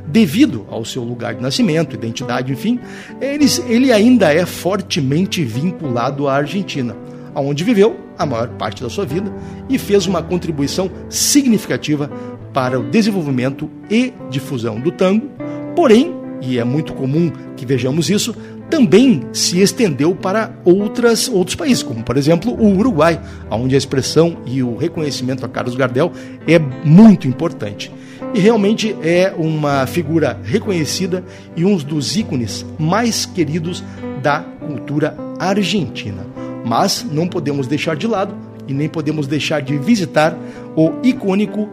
devido 0.07 0.65
ao 0.69 0.85
seu 0.85 1.03
lugar 1.03 1.33
de 1.33 1.41
nascimento, 1.41 1.95
identidade, 1.95 2.51
enfim, 2.51 2.79
ele, 3.19 3.91
ainda 3.91 4.33
é 4.33 4.45
fortemente 4.45 5.43
vinculado 5.43 6.27
à 6.27 6.35
Argentina, 6.35 6.95
onde 7.33 7.63
viveu 7.63 7.99
a 8.17 8.25
maior 8.25 8.49
parte 8.49 8.83
da 8.83 8.89
sua 8.89 9.05
vida 9.05 9.31
e 9.69 9.77
fez 9.77 10.05
uma 10.05 10.21
contribuição 10.21 10.89
significativa 11.09 12.09
para 12.53 12.79
o 12.79 12.83
desenvolvimento 12.83 13.69
e 13.89 14.13
difusão 14.29 14.79
do 14.79 14.91
tango, 14.91 15.29
porém, 15.75 16.13
e 16.41 16.59
é 16.59 16.63
muito 16.63 16.93
comum 16.93 17.31
que 17.57 17.65
vejamos 17.65 18.09
isso, 18.09 18.35
também 18.69 19.23
se 19.31 19.61
estendeu 19.61 20.15
para 20.15 20.51
outras, 20.65 21.29
outros 21.29 21.55
países, 21.55 21.83
como 21.83 22.03
por 22.03 22.17
exemplo 22.17 22.53
o 22.53 22.77
Uruguai, 22.77 23.21
onde 23.49 23.75
a 23.75 23.77
expressão 23.77 24.37
e 24.45 24.63
o 24.63 24.75
reconhecimento 24.75 25.45
a 25.45 25.49
Carlos 25.49 25.75
Gardel 25.75 26.11
é 26.47 26.57
muito 26.59 27.27
importante. 27.27 27.91
E 28.33 28.39
realmente 28.39 28.95
é 29.01 29.33
uma 29.37 29.85
figura 29.85 30.39
reconhecida 30.43 31.23
e 31.55 31.63
um 31.63 31.77
dos 31.77 32.17
ícones 32.17 32.65
mais 32.77 33.25
queridos 33.25 33.83
da 34.21 34.39
cultura 34.39 35.15
argentina. 35.39 36.25
Mas 36.65 37.05
não 37.09 37.27
podemos 37.27 37.67
deixar 37.67 37.95
de 37.95 38.07
lado 38.07 38.35
e 38.67 38.73
nem 38.73 38.89
podemos 38.89 39.27
deixar 39.27 39.61
de 39.61 39.77
visitar 39.77 40.37
o 40.75 40.91
icônico 41.03 41.69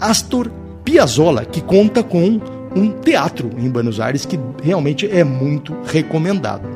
Astor 0.00 0.50
Piazzolla, 0.84 1.44
que 1.44 1.60
conta 1.60 2.02
com 2.02 2.40
um 2.74 2.90
teatro 2.90 3.50
em 3.58 3.68
Buenos 3.68 4.00
Aires 4.00 4.24
que 4.24 4.38
realmente 4.62 5.08
é 5.10 5.24
muito 5.24 5.74
recomendado. 5.84 6.68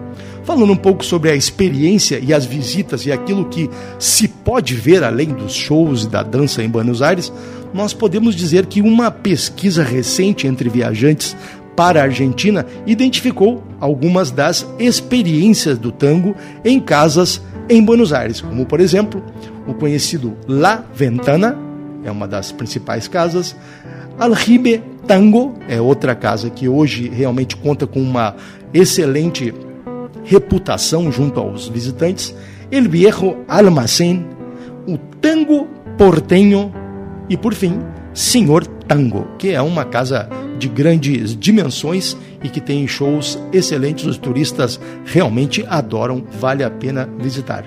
Falando 0.45 0.73
um 0.73 0.77
pouco 0.77 1.05
sobre 1.05 1.31
a 1.31 1.35
experiência 1.35 2.19
e 2.23 2.33
as 2.35 2.45
visitas 2.45 3.07
e 3.07 3.13
aquilo 3.13 3.47
que 3.47 3.71
se 3.99 4.29
pode 4.29 4.75
ver 4.75 5.03
além 5.03 5.29
dos 5.29 5.55
shows 5.55 6.05
e 6.05 6.09
da 6.09 6.23
dança 6.23 6.63
em 6.63 6.69
Buenos 6.69 7.01
Aires, 7.01 7.33
nós 7.73 7.95
podemos 7.95 8.37
dizer 8.37 8.67
que 8.67 8.83
uma 8.83 9.11
pesquisa 9.11 9.83
recente 9.83 10.47
entre 10.47 10.69
viajantes 10.69 11.35
para 11.75 12.01
a 12.01 12.05
Argentina 12.05 12.67
identificou 12.87 13.65
algumas 13.81 14.31
das 14.31 14.67
experiências 14.79 15.79
do 15.79 15.91
tango 15.91 16.37
em 16.65 16.79
casas 16.79 17.41
em 17.69 17.83
Buenos 17.83 18.13
Aires, 18.13 18.41
como 18.41 18.67
por 18.67 18.81
exemplo 18.81 19.23
o 19.67 19.75
conhecido 19.75 20.37
La 20.47 20.85
Ventana, 20.95 21.59
é 22.05 22.11
uma 22.11 22.29
das 22.29 22.53
principais 22.53 23.09
casas, 23.09 23.57
Aljibe 24.19 24.83
Tango 25.07 25.55
é 25.69 25.81
outra 25.81 26.15
casa 26.15 26.49
que 26.49 26.69
hoje 26.69 27.09
realmente 27.09 27.57
conta 27.57 27.87
com 27.87 28.01
uma 28.01 28.35
excelente 28.73 29.55
reputação 30.25 31.12
junto 31.12 31.38
aos 31.38 31.69
visitantes. 31.69 32.35
El 32.71 32.88
Viejo 32.88 33.37
Almacén, 33.47 34.27
o 34.87 34.97
Tango 35.21 35.69
Portenho 35.99 36.73
e, 37.29 37.37
por 37.37 37.55
fim, 37.55 37.79
Senhor 38.14 38.67
Tango, 38.67 39.27
que 39.38 39.51
é 39.51 39.61
uma 39.61 39.85
casa 39.85 40.29
de 40.59 40.69
grandes 40.69 41.37
dimensões 41.37 42.17
e 42.43 42.49
que 42.49 42.61
tem 42.61 42.87
shows 42.88 43.38
excelentes. 43.53 44.07
Os 44.07 44.17
turistas 44.17 44.81
realmente 45.05 45.64
adoram, 45.69 46.25
vale 46.40 46.64
a 46.64 46.71
pena 46.71 47.09
visitar. 47.19 47.64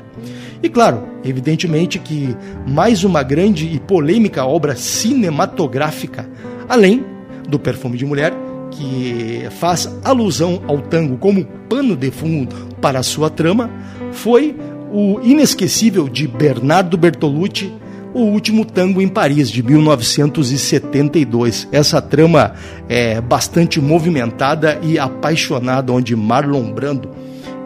E 0.64 0.70
claro, 0.70 1.04
evidentemente 1.24 2.00
que 2.00 2.36
mais 2.68 3.04
uma 3.04 3.22
grande 3.22 3.68
e 3.68 3.80
polêmica 3.80 4.44
obra 4.44 4.76
cinematográfica, 4.76 6.28
além 6.68 7.06
do 7.48 7.60
Perfume 7.60 7.98
de 7.98 8.06
Mulher, 8.06 8.34
que 8.72 9.46
faz 9.60 9.94
alusão 10.04 10.64
ao 10.68 10.82
tango 10.82 11.18
como 11.18 11.46
pano 11.70 11.96
de 11.96 12.10
fundo 12.12 12.54
para 12.82 13.00
a 13.00 13.04
sua 13.04 13.30
trama, 13.30 13.70
foi 14.12 14.54
o 14.92 15.22
inesquecível 15.22 16.10
de 16.10 16.28
Bernardo 16.28 16.98
Bertolucci, 16.98 17.72
O 18.14 18.22
Último 18.22 18.64
Tango 18.66 19.02
em 19.02 19.08
Paris, 19.08 19.50
de 19.50 19.62
1972. 19.62 21.68
Essa 21.72 22.02
trama 22.02 22.54
é 22.90 23.22
bastante 23.22 23.80
movimentada 23.82 24.80
e 24.82 24.98
apaixonada, 24.98 25.92
onde 25.92 26.16
Marlon 26.16 26.72
Brando 26.72 27.10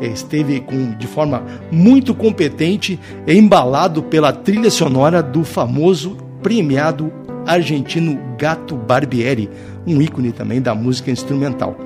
esteve 0.01 0.59
com, 0.61 0.97
de 0.97 1.05
forma 1.07 1.43
muito 1.71 2.15
competente, 2.15 2.99
embalado 3.27 4.01
pela 4.03 4.33
trilha 4.33 4.71
sonora 4.71 5.21
do 5.21 5.43
famoso 5.43 6.17
premiado 6.41 7.13
argentino 7.45 8.19
Gato 8.37 8.75
Barbieri, 8.75 9.49
um 9.85 10.01
ícone 10.01 10.31
também 10.31 10.61
da 10.61 10.75
música 10.75 11.11
instrumental. 11.11 11.77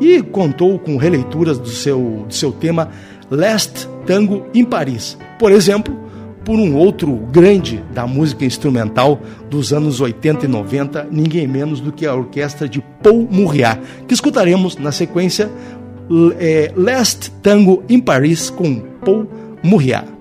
E 0.00 0.22
contou 0.22 0.78
com 0.78 0.96
releituras 0.96 1.58
do 1.58 1.68
seu, 1.68 2.24
do 2.26 2.34
seu 2.34 2.52
tema 2.52 2.90
Last 3.30 3.88
Tango 4.06 4.46
em 4.54 4.64
Paris. 4.64 5.16
Por 5.38 5.52
exemplo, 5.52 6.04
por 6.44 6.58
um 6.58 6.76
outro 6.76 7.10
grande 7.32 7.82
da 7.92 8.06
música 8.06 8.44
instrumental 8.44 9.20
dos 9.48 9.72
anos 9.72 10.00
80 10.00 10.44
e 10.44 10.48
90, 10.48 11.08
ninguém 11.10 11.46
menos 11.46 11.80
do 11.80 11.90
que 11.90 12.06
a 12.06 12.14
orquestra 12.14 12.68
de 12.68 12.82
Paul 13.02 13.26
Murriat, 13.30 13.80
que 14.06 14.14
escutaremos 14.14 14.76
na 14.76 14.92
sequência 14.92 15.50
é, 16.38 16.70
Last 16.76 17.30
Tango 17.42 17.82
em 17.88 17.98
Paris 17.98 18.50
com 18.50 18.80
Paul 19.04 19.26
Murriat. 19.62 20.13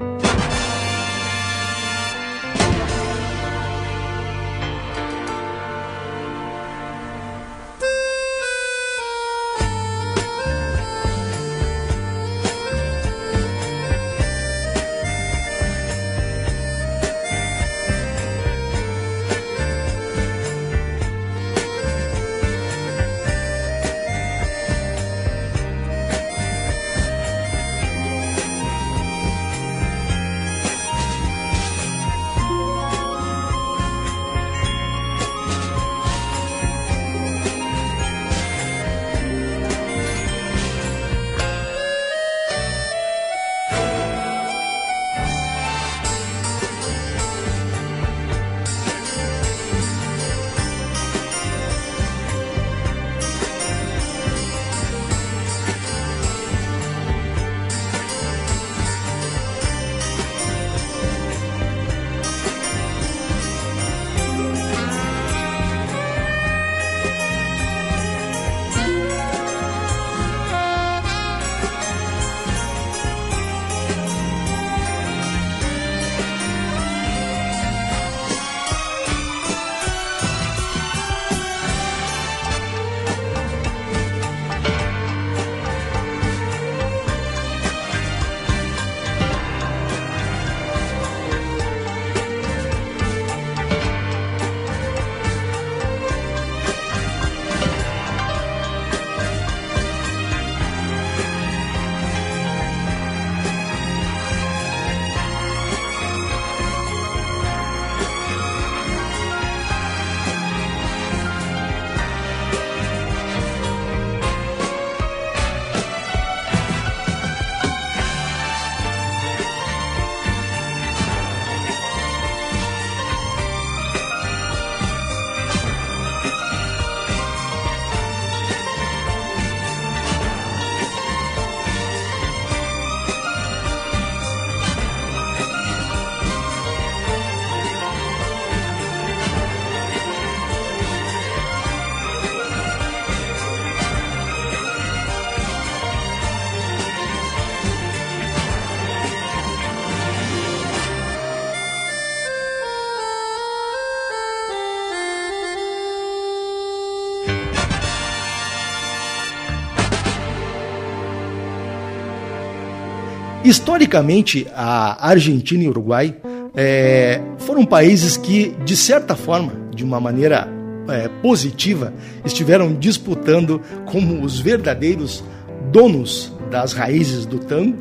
Historicamente, 163.54 164.48
a 164.52 165.10
Argentina 165.10 165.64
e 165.64 165.68
o 165.68 165.70
Uruguai 165.70 166.16
é, 166.56 167.22
foram 167.38 167.64
países 167.64 168.18
que, 168.18 168.56
de 168.66 168.76
certa 168.76 169.16
forma, 169.16 169.54
de 169.76 169.84
uma 169.84 170.00
maneira 170.00 170.48
é, 170.90 171.08
positiva, 171.22 171.94
estiveram 172.26 172.74
disputando 172.74 173.62
como 173.86 174.24
os 174.24 174.40
verdadeiros 174.40 175.24
donos 175.72 176.34
das 176.50 176.74
raízes 176.74 177.28
do 177.28 177.38
tango 177.38 177.78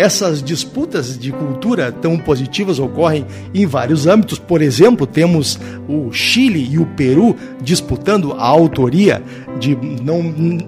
essas 0.00 0.42
disputas 0.42 1.18
de 1.18 1.30
cultura 1.30 1.92
tão 1.92 2.16
positivas 2.16 2.78
ocorrem 2.78 3.26
em 3.54 3.66
vários 3.66 4.06
âmbitos. 4.06 4.38
Por 4.38 4.62
exemplo, 4.62 5.06
temos 5.06 5.58
o 5.88 6.10
Chile 6.10 6.66
e 6.70 6.78
o 6.78 6.86
Peru 6.86 7.36
disputando 7.62 8.32
a 8.32 8.44
autoria 8.44 9.22
de 9.58 9.76
não, 10.02 10.22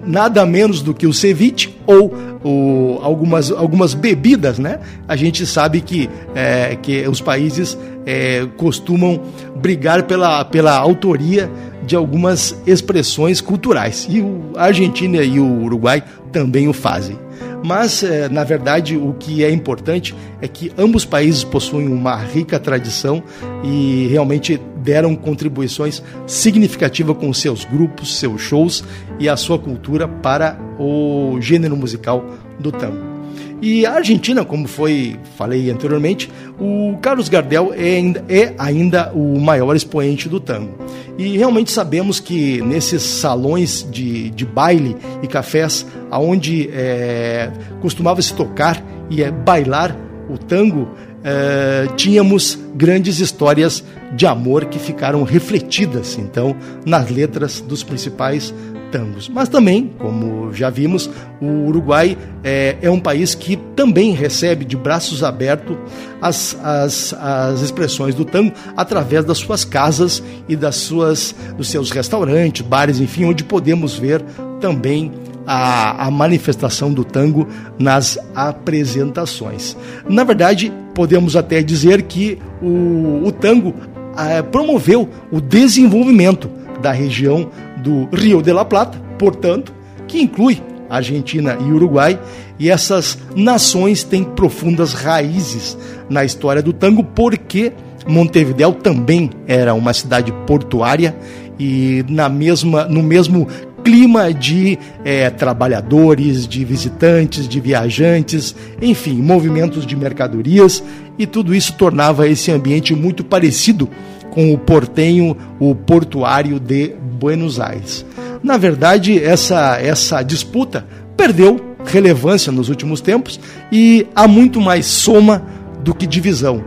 nada 0.05 0.45
menos 0.45 0.81
do 0.81 0.93
que 0.93 1.07
o 1.07 1.13
ceviche 1.13 1.73
ou 1.87 2.13
o, 2.43 2.99
algumas, 3.01 3.51
algumas 3.51 3.93
bebidas, 3.93 4.59
né? 4.59 4.79
A 5.07 5.15
gente 5.15 5.45
sabe 5.45 5.81
que, 5.81 6.09
é, 6.35 6.77
que 6.81 7.07
os 7.07 7.19
países 7.19 7.77
é, 8.05 8.47
costumam 8.57 9.19
brigar 9.55 10.03
pela, 10.03 10.45
pela 10.45 10.77
autoria 10.77 11.49
de 11.85 11.95
algumas 11.95 12.55
expressões 12.65 13.41
culturais. 13.41 14.07
E 14.09 14.23
a 14.55 14.65
Argentina 14.65 15.23
e 15.23 15.39
o 15.39 15.63
Uruguai 15.63 16.03
também 16.31 16.67
o 16.67 16.73
fazem. 16.73 17.17
Mas, 17.63 18.03
é, 18.03 18.27
na 18.27 18.43
verdade, 18.43 18.97
o 18.97 19.13
que 19.13 19.43
é 19.43 19.49
importante 19.49 20.13
é 20.41 20.47
que 20.47 20.71
ambos 20.77 21.05
países 21.05 21.43
possuem 21.43 21.87
uma 21.87 22.15
rica 22.15 22.59
tradição 22.59 23.23
e 23.63 24.07
realmente 24.11 24.59
deram 24.83 25.15
contribuições 25.15 26.03
significativas 26.27 27.15
com 27.17 27.33
seus 27.33 27.63
grupos, 27.63 28.19
seus 28.19 28.41
shows 28.41 28.83
e 29.17 29.29
a 29.29 29.37
sua 29.37 29.57
cultura 29.57 30.07
para 30.07 30.59
o 30.77 31.37
gênero 31.39 31.77
musical 31.77 32.25
do 32.59 32.69
tango. 32.69 33.13
E 33.61 33.85
a 33.85 33.93
Argentina, 33.93 34.43
como 34.43 34.67
foi 34.67 35.17
falei 35.37 35.69
anteriormente, 35.69 36.29
o 36.59 36.97
Carlos 37.01 37.29
Gardel 37.29 37.73
é 37.75 37.97
ainda, 37.97 38.25
é 38.29 38.53
ainda 38.57 39.11
o 39.13 39.39
maior 39.39 39.75
expoente 39.75 40.29
do 40.29 40.39
tango. 40.39 40.77
E 41.17 41.37
realmente 41.37 41.71
sabemos 41.71 42.19
que 42.19 42.61
nesses 42.61 43.03
salões 43.03 43.87
de, 43.89 44.29
de 44.31 44.45
baile 44.45 44.95
e 45.21 45.27
cafés, 45.27 45.85
onde 46.11 46.69
é, 46.73 47.51
costumava 47.81 48.21
se 48.21 48.33
tocar 48.33 48.83
e 49.09 49.23
é, 49.23 49.31
bailar 49.31 49.95
o 50.29 50.37
tango, 50.37 50.89
é, 51.23 51.87
tínhamos 51.95 52.59
grandes 52.75 53.19
histórias 53.19 53.83
de 54.13 54.25
amor 54.25 54.65
que 54.65 54.77
ficaram 54.77 55.23
refletidas 55.23 56.17
então 56.17 56.55
nas 56.85 57.09
letras 57.09 57.61
dos 57.61 57.81
principais 57.81 58.53
tangos. 58.93 59.27
Mas 59.27 59.49
também, 59.49 59.91
como 59.97 60.53
já 60.53 60.69
vimos, 60.69 61.09
o 61.41 61.65
Uruguai 61.65 62.15
é, 62.43 62.77
é 62.79 62.91
um 62.91 62.99
país 62.99 63.33
que 63.33 63.55
também 63.75 64.13
recebe 64.13 64.63
de 64.63 64.77
braços 64.77 65.23
abertos 65.23 65.75
as, 66.21 66.55
as, 66.63 67.13
as 67.13 67.61
expressões 67.61 68.13
do 68.13 68.23
tango 68.23 68.53
através 68.77 69.25
das 69.25 69.39
suas 69.39 69.65
casas 69.65 70.21
e 70.47 70.55
das 70.55 70.75
suas, 70.75 71.35
dos 71.57 71.69
seus 71.69 71.89
restaurantes, 71.89 72.61
bares, 72.61 72.99
enfim, 72.99 73.25
onde 73.25 73.43
podemos 73.43 73.97
ver 73.97 74.21
também 74.61 75.11
a, 75.45 76.05
a, 76.05 76.11
manifestação 76.11 76.93
do 76.93 77.03
tango 77.03 77.47
nas 77.79 78.19
apresentações. 78.35 79.75
Na 80.07 80.23
verdade, 80.23 80.71
podemos 80.93 81.35
até 81.35 81.63
dizer 81.63 82.03
que 82.03 82.37
o, 82.61 83.23
o 83.25 83.31
tango 83.31 83.73
é, 84.15 84.43
promoveu 84.43 85.09
o 85.31 85.41
desenvolvimento 85.41 86.49
da 86.81 86.91
região 86.91 87.49
do 87.83 88.07
Rio 88.13 88.41
de 88.41 88.53
la 88.53 88.63
Plata, 88.63 88.97
portanto, 89.19 89.73
que 90.07 90.21
inclui 90.21 90.61
Argentina 90.89 91.57
e 91.59 91.71
Uruguai, 91.71 92.19
e 92.57 92.69
essas 92.69 93.17
nações 93.35 94.03
têm 94.03 94.23
profundas 94.23 94.93
raízes 94.93 95.77
na 96.09 96.23
história 96.23 96.61
do 96.61 96.71
tango, 96.71 97.03
porque 97.03 97.73
Montevideo 98.07 98.73
também 98.73 99.29
era 99.47 99.73
uma 99.73 99.93
cidade 99.93 100.31
portuária 100.45 101.15
e 101.59 102.03
na 102.07 102.29
mesma, 102.29 102.85
no 102.85 103.01
mesmo 103.01 103.47
clima 103.83 104.33
de 104.33 104.79
é, 105.03 105.29
trabalhadores, 105.29 106.47
de 106.47 106.63
visitantes, 106.63 107.47
de 107.47 107.59
viajantes, 107.59 108.55
enfim, 108.81 109.15
movimentos 109.15 109.85
de 109.85 109.95
mercadorias, 109.95 110.81
e 111.17 111.27
tudo 111.27 111.53
isso 111.53 111.73
tornava 111.73 112.27
esse 112.27 112.49
ambiente 112.49 112.95
muito 112.95 113.23
parecido 113.23 113.89
com 114.33 114.51
o 114.51 114.57
portenho, 114.57 115.37
o 115.59 115.75
portuário 115.75 116.59
de 116.59 116.95
Buenos 117.19 117.59
Aires. 117.59 118.03
Na 118.41 118.57
verdade, 118.57 119.23
essa, 119.23 119.79
essa 119.79 120.23
disputa 120.23 120.87
perdeu 121.15 121.75
relevância 121.85 122.51
nos 122.51 122.67
últimos 122.67 122.99
tempos 122.99 123.39
e 123.71 124.07
há 124.15 124.27
muito 124.27 124.59
mais 124.59 124.87
soma 124.87 125.45
do 125.83 125.93
que 125.93 126.07
divisão 126.07 126.63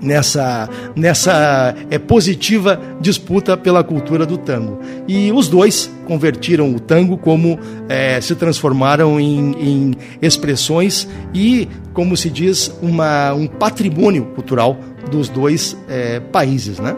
nessa, 0.00 0.68
nessa 0.94 1.74
é, 1.90 1.98
positiva 1.98 2.80
disputa 3.00 3.56
pela 3.56 3.82
cultura 3.82 4.24
do 4.24 4.38
tango. 4.38 4.78
E 5.08 5.32
os 5.32 5.48
dois 5.48 5.90
convertiram 6.06 6.72
o 6.74 6.78
tango 6.78 7.16
como 7.16 7.58
é, 7.88 8.20
se 8.20 8.36
transformaram 8.36 9.18
em, 9.18 9.52
em, 9.58 9.94
expressões 10.22 11.08
e, 11.32 11.68
como 11.92 12.16
se 12.16 12.30
diz, 12.30 12.72
uma, 12.80 13.32
um 13.32 13.46
patrimônio 13.48 14.26
cultural 14.26 14.78
dos 15.10 15.28
dois 15.28 15.76
é, 15.88 16.20
países, 16.20 16.78
né? 16.78 16.94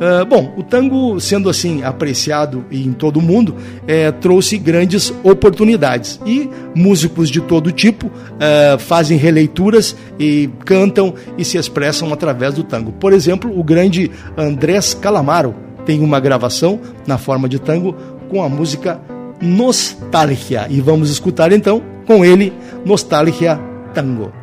Uh, 0.00 0.24
bom, 0.24 0.54
o 0.56 0.62
tango, 0.62 1.20
sendo 1.20 1.50
assim 1.50 1.82
apreciado 1.82 2.64
em 2.70 2.90
todo 2.90 3.18
o 3.18 3.22
mundo, 3.22 3.54
é, 3.86 4.10
trouxe 4.10 4.56
grandes 4.56 5.12
oportunidades 5.22 6.18
e 6.24 6.48
músicos 6.74 7.28
de 7.28 7.42
todo 7.42 7.70
tipo 7.70 8.06
uh, 8.06 8.78
fazem 8.78 9.18
releituras 9.18 9.94
e 10.18 10.48
cantam 10.64 11.14
e 11.36 11.44
se 11.44 11.58
expressam 11.58 12.10
através 12.14 12.54
do 12.54 12.64
tango. 12.64 12.92
Por 12.92 13.12
exemplo, 13.12 13.58
o 13.58 13.62
grande 13.62 14.10
Andrés 14.38 14.94
Calamaro 14.94 15.54
tem 15.84 16.00
uma 16.00 16.18
gravação 16.18 16.80
na 17.06 17.18
forma 17.18 17.46
de 17.46 17.58
tango 17.58 17.94
com 18.30 18.42
a 18.42 18.48
música 18.48 18.98
Nostalgia 19.42 20.66
e 20.70 20.80
vamos 20.80 21.10
escutar 21.10 21.52
então 21.52 21.82
com 22.06 22.24
ele 22.24 22.52
Nostalgia 22.84 23.60
Tango. 23.92 24.39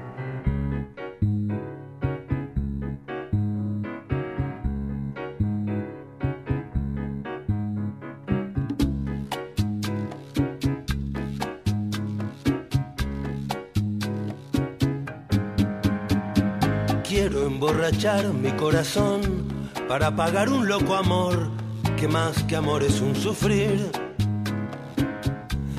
Mi 17.98 18.52
corazón 18.52 19.48
para 19.88 20.16
pagar 20.16 20.50
un 20.50 20.68
loco 20.68 20.94
amor 20.94 21.50
que 21.98 22.08
más 22.08 22.44
que 22.44 22.56
amor 22.56 22.84
es 22.84 23.02
un 23.02 23.16
sufrir. 23.16 23.90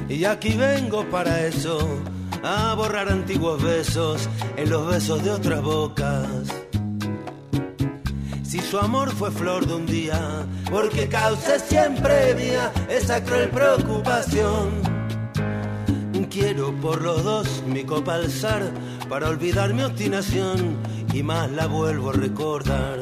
Y 0.08 0.24
aquí 0.24 0.56
vengo 0.56 1.08
para 1.10 1.46
eso, 1.46 1.78
a 2.42 2.74
borrar 2.74 3.08
antiguos 3.08 3.62
besos 3.62 4.28
en 4.56 4.68
los 4.68 4.88
besos 4.88 5.22
de 5.22 5.30
otras 5.30 5.62
bocas. 5.62 6.26
Si 8.42 8.58
su 8.58 8.78
amor 8.80 9.10
fue 9.12 9.30
flor 9.30 9.64
de 9.64 9.74
un 9.74 9.86
día, 9.86 10.44
porque 10.72 11.08
cause 11.08 11.60
siempre 11.60 12.34
mía 12.34 12.72
esa 12.88 13.22
cruel 13.22 13.48
preocupación. 13.50 14.97
Quiero 16.30 16.72
por 16.80 17.02
los 17.02 17.24
dos 17.24 17.62
mi 17.66 17.82
copa 17.82 18.14
alzar 18.14 18.62
para 19.08 19.28
olvidar 19.28 19.74
mi 19.74 19.82
obstinación 19.82 20.76
y 21.12 21.22
más 21.22 21.50
la 21.50 21.66
vuelvo 21.66 22.10
a 22.10 22.12
recordar. 22.12 22.98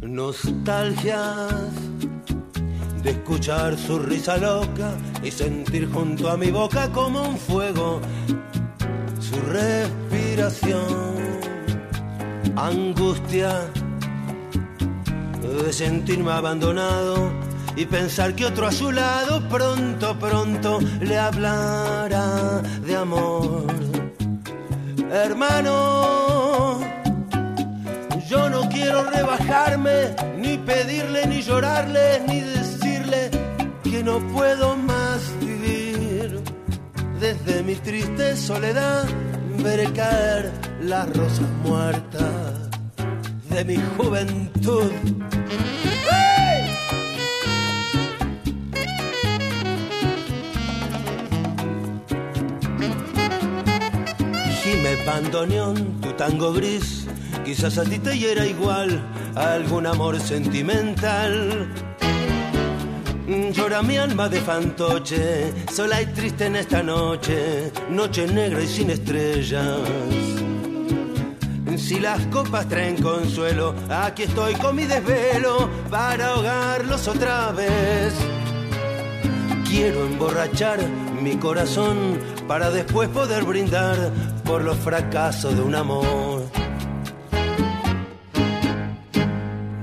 Nostalgias 0.00 1.72
de 3.02 3.10
escuchar 3.10 3.76
su 3.76 3.98
risa 3.98 4.38
loca 4.38 4.94
y 5.22 5.30
sentir 5.30 5.90
junto 5.92 6.30
a 6.30 6.36
mi 6.36 6.50
boca 6.50 6.90
como 6.92 7.22
un 7.22 7.36
fuego 7.36 8.00
su 9.18 9.40
respiración. 9.52 11.20
Angustia 12.56 13.70
de 15.64 15.72
sentirme 15.72 16.32
abandonado 16.32 17.49
y 17.76 17.86
pensar 17.86 18.34
que 18.34 18.46
otro 18.46 18.66
a 18.66 18.72
su 18.72 18.92
lado 18.92 19.48
pronto, 19.48 20.18
pronto 20.18 20.78
le 21.00 21.18
hablará 21.18 22.62
de 22.84 22.96
amor 22.96 23.80
hermano. 25.12 26.80
Yo 28.28 28.48
no 28.48 28.68
quiero 28.68 29.10
rebajarme, 29.10 30.14
ni 30.38 30.56
pedirle, 30.58 31.26
ni 31.26 31.42
llorarle, 31.42 32.22
ni 32.28 32.40
decirle 32.40 33.30
que 33.82 34.02
no 34.04 34.18
puedo 34.28 34.76
más 34.76 35.20
vivir. 35.40 36.40
Desde 37.18 37.62
mi 37.62 37.74
triste 37.74 38.36
soledad 38.36 39.04
veré 39.62 39.92
caer 39.92 40.52
las 40.80 41.08
rosas 41.16 41.48
muertas 41.64 42.70
de 43.50 43.64
mi 43.64 43.76
juventud. 43.96 44.92
Bandoneón, 55.04 56.00
tu 56.00 56.12
tango 56.12 56.52
gris, 56.52 57.06
quizás 57.44 57.78
a 57.78 57.84
ti 57.84 57.98
te 57.98 58.18
hiera 58.18 58.46
igual 58.46 59.00
algún 59.34 59.86
amor 59.86 60.20
sentimental. 60.20 61.68
Llora 63.52 63.82
mi 63.82 63.96
alma 63.96 64.28
de 64.28 64.40
fantoche, 64.40 65.52
sola 65.72 66.02
y 66.02 66.06
triste 66.06 66.46
en 66.46 66.56
esta 66.56 66.82
noche, 66.82 67.70
noche 67.88 68.26
negra 68.26 68.60
y 68.62 68.66
sin 68.66 68.90
estrellas. 68.90 69.78
Si 71.76 71.98
las 71.98 72.24
copas 72.26 72.68
traen 72.68 73.00
consuelo, 73.02 73.74
aquí 73.88 74.24
estoy 74.24 74.54
con 74.54 74.76
mi 74.76 74.84
desvelo 74.84 75.68
para 75.90 76.28
ahogarlos 76.28 77.08
otra 77.08 77.52
vez. 77.52 78.14
Quiero 79.68 80.06
emborrachar 80.06 80.78
mi 81.20 81.36
corazón 81.36 82.18
para 82.50 82.70
después 82.72 83.08
poder 83.10 83.44
brindar 83.44 83.96
por 84.42 84.64
los 84.64 84.76
fracasos 84.78 85.54
de 85.54 85.62
un 85.62 85.72
amor. 85.72 86.42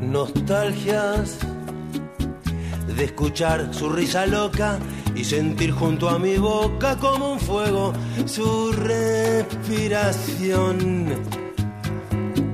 Nostalgias 0.01 1.37
de 2.93 3.05
escuchar 3.05 3.73
su 3.73 3.89
risa 3.89 4.25
loca 4.25 4.79
y 5.15 5.23
sentir 5.23 5.71
junto 5.71 6.09
a 6.09 6.19
mi 6.19 6.35
boca 6.35 6.97
como 6.97 7.31
un 7.31 7.39
fuego 7.39 7.93
su 8.25 8.73
respiración. 8.73 11.07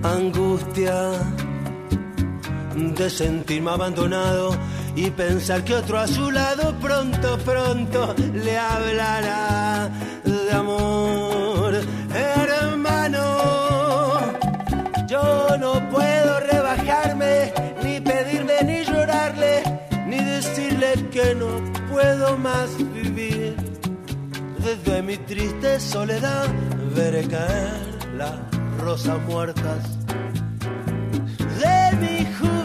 Angustia 0.03 1.09
de 2.75 3.09
sentirme 3.09 3.71
abandonado 3.71 4.55
y 4.95 5.09
pensar 5.09 5.63
que 5.63 5.75
otro 5.75 5.99
a 5.99 6.07
su 6.07 6.29
lado 6.31 6.75
pronto, 6.79 7.37
pronto 7.39 8.15
le 8.33 8.57
hablará 8.57 9.89
de 10.23 10.51
amor. 10.51 11.73
Hermano, 12.13 13.25
yo 15.07 15.57
no 15.57 15.89
puedo 15.89 16.39
rebajarme, 16.39 17.53
ni 17.83 17.99
pedirme, 17.99 18.63
ni 18.63 18.83
llorarle, 18.83 19.63
ni 20.07 20.17
decirle 20.23 20.93
que 21.11 21.35
no 21.35 21.47
puedo 21.91 22.37
más 22.37 22.69
vivir. 22.93 23.55
Desde 24.59 25.01
mi 25.01 25.17
triste 25.17 25.79
soledad 25.79 26.47
veré 26.95 27.27
caer 27.27 28.13
las 28.15 28.33
rosas 28.79 29.19
muertas 29.27 29.79
de 31.59 31.97
mi 31.97 32.25
juventud. 32.35 32.62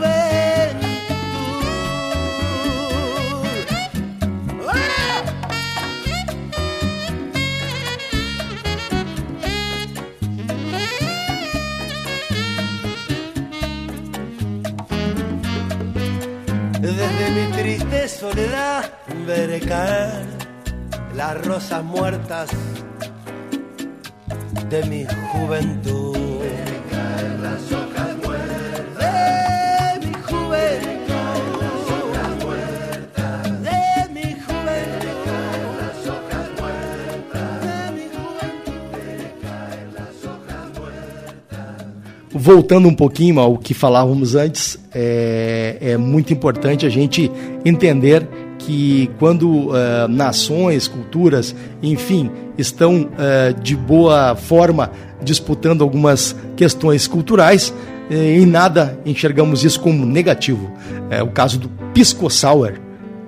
Desde 16.98 17.30
mi 17.30 17.52
triste 17.52 18.08
soledad 18.08 18.90
veré 19.24 19.60
caer 19.60 20.24
las 21.14 21.46
rosas 21.46 21.84
muertas 21.84 22.50
de 24.68 24.82
mi 24.86 25.06
juventud. 25.30 26.27
Voltando 42.40 42.86
um 42.86 42.94
pouquinho 42.94 43.40
ao 43.40 43.58
que 43.58 43.74
falávamos 43.74 44.36
antes, 44.36 44.78
é, 44.94 45.76
é 45.80 45.96
muito 45.96 46.32
importante 46.32 46.86
a 46.86 46.88
gente 46.88 47.28
entender 47.64 48.28
que 48.56 49.10
quando 49.18 49.70
uh, 49.70 50.06
nações, 50.08 50.86
culturas, 50.86 51.52
enfim, 51.82 52.30
estão 52.56 53.08
uh, 53.10 53.60
de 53.60 53.74
boa 53.74 54.36
forma 54.36 54.92
disputando 55.20 55.82
algumas 55.82 56.36
questões 56.56 57.08
culturais, 57.08 57.74
eh, 58.08 58.38
em 58.38 58.46
nada 58.46 59.00
enxergamos 59.04 59.64
isso 59.64 59.80
como 59.80 60.06
negativo. 60.06 60.70
É 61.10 61.20
o 61.20 61.30
caso 61.30 61.58
do 61.58 61.68
Pisco 61.92 62.30
Sour, 62.30 62.74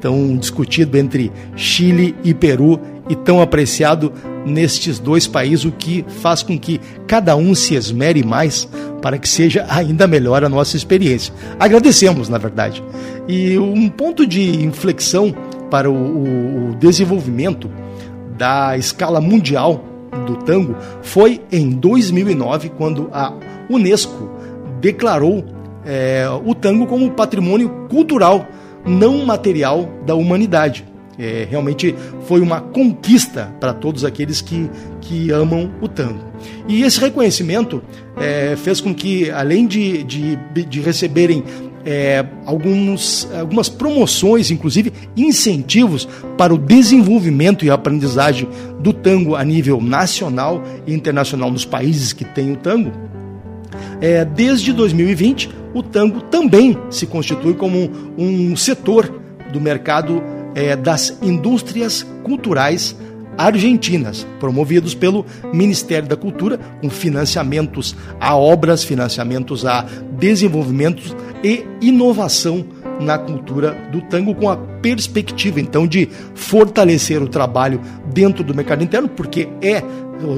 tão 0.01 0.37
discutido 0.37 0.96
entre 0.96 1.33
Chile 1.57 2.14
e 2.23 2.33
Peru 2.33 2.79
e 3.09 3.16
tão 3.16 3.42
apreciado 3.42 4.12
nestes 4.44 4.98
dois 4.98 5.26
países, 5.26 5.64
o 5.64 5.72
que 5.72 6.05
faz 6.20 6.42
com 6.42 6.59
que 6.59 6.81
cada 7.07 7.37
um 7.37 7.55
se 7.55 7.74
esmere 7.74 8.24
mais 8.24 8.68
para 9.03 9.18
que 9.18 9.29
seja 9.29 9.66
ainda 9.68 10.07
melhor 10.07 10.44
a 10.44 10.48
nossa 10.48 10.76
experiência. 10.76 11.33
Agradecemos, 11.59 12.29
na 12.29 12.38
verdade. 12.38 12.83
E 13.29 13.59
um 13.59 13.88
ponto 13.88 14.26
de 14.26 14.64
inflexão 14.64 15.35
para 15.70 15.90
o, 15.90 16.70
o 16.70 16.74
desenvolvimento 16.76 17.70
da 18.37 18.76
escala 18.76 19.20
mundial 19.20 19.85
do 20.26 20.37
tango 20.37 20.74
foi 21.03 21.40
em 21.53 21.70
2009, 21.70 22.70
quando 22.70 23.09
a 23.12 23.33
Unesco 23.68 24.31
declarou 24.81 25.44
é, 25.85 26.26
o 26.44 26.55
tango 26.55 26.87
como 26.87 27.11
patrimônio 27.11 27.68
cultural 27.88 28.46
não 28.85 29.24
material 29.24 29.88
da 30.07 30.14
humanidade. 30.14 30.85
É, 31.20 31.46
realmente 31.50 31.94
foi 32.22 32.40
uma 32.40 32.62
conquista 32.62 33.52
para 33.61 33.74
todos 33.74 34.06
aqueles 34.06 34.40
que, 34.40 34.70
que 35.02 35.30
amam 35.30 35.70
o 35.83 35.87
tango. 35.87 36.18
E 36.66 36.83
esse 36.83 36.98
reconhecimento 36.98 37.83
é, 38.16 38.56
fez 38.56 38.80
com 38.80 38.94
que, 38.94 39.30
além 39.30 39.66
de, 39.66 40.02
de, 40.02 40.37
de 40.64 40.80
receberem 40.80 41.44
é, 41.85 42.24
alguns, 42.46 43.28
algumas 43.38 43.68
promoções, 43.68 44.50
inclusive 44.50 44.92
incentivos 45.16 46.09
para 46.38 46.54
o 46.54 46.59
desenvolvimento 46.59 47.64
e 47.64 47.70
aprendizagem 47.70 48.48
do 48.80 48.92
tango 48.92 49.37
a 49.37 49.44
nível 49.44 49.78
nacional 49.80 50.62
e 50.87 50.94
internacional 50.94 51.50
nos 51.50 51.66
países 51.66 52.14
que 52.14 52.24
têm 52.24 52.52
o 52.52 52.56
tango, 52.56 52.92
é, 54.00 54.24
desde 54.24 54.72
2020 54.72 55.50
o 55.74 55.83
tango 55.83 56.22
também 56.22 56.76
se 56.90 57.06
constitui 57.06 57.54
como 57.54 57.90
um, 58.18 58.52
um 58.52 58.56
setor 58.56 59.20
do 59.52 59.61
mercado 59.61 60.22
é, 60.54 60.76
das 60.76 61.18
indústrias 61.22 62.06
culturais 62.22 62.96
argentinas, 63.38 64.26
promovidos 64.38 64.94
pelo 64.94 65.24
Ministério 65.52 66.08
da 66.08 66.16
Cultura, 66.16 66.58
com 66.80 66.90
financiamentos 66.90 67.96
a 68.20 68.36
obras, 68.36 68.84
financiamentos 68.84 69.64
a 69.64 69.86
desenvolvimento 70.18 71.16
e 71.42 71.64
inovação 71.80 72.64
na 73.00 73.16
cultura 73.16 73.72
do 73.90 74.02
tango, 74.02 74.34
com 74.34 74.50
a 74.50 74.56
perspectiva 74.56 75.58
então 75.58 75.86
de 75.86 76.08
fortalecer 76.34 77.22
o 77.22 77.28
trabalho 77.28 77.80
dentro 78.12 78.44
do 78.44 78.54
mercado 78.54 78.84
interno, 78.84 79.08
porque 79.08 79.48
é 79.62 79.82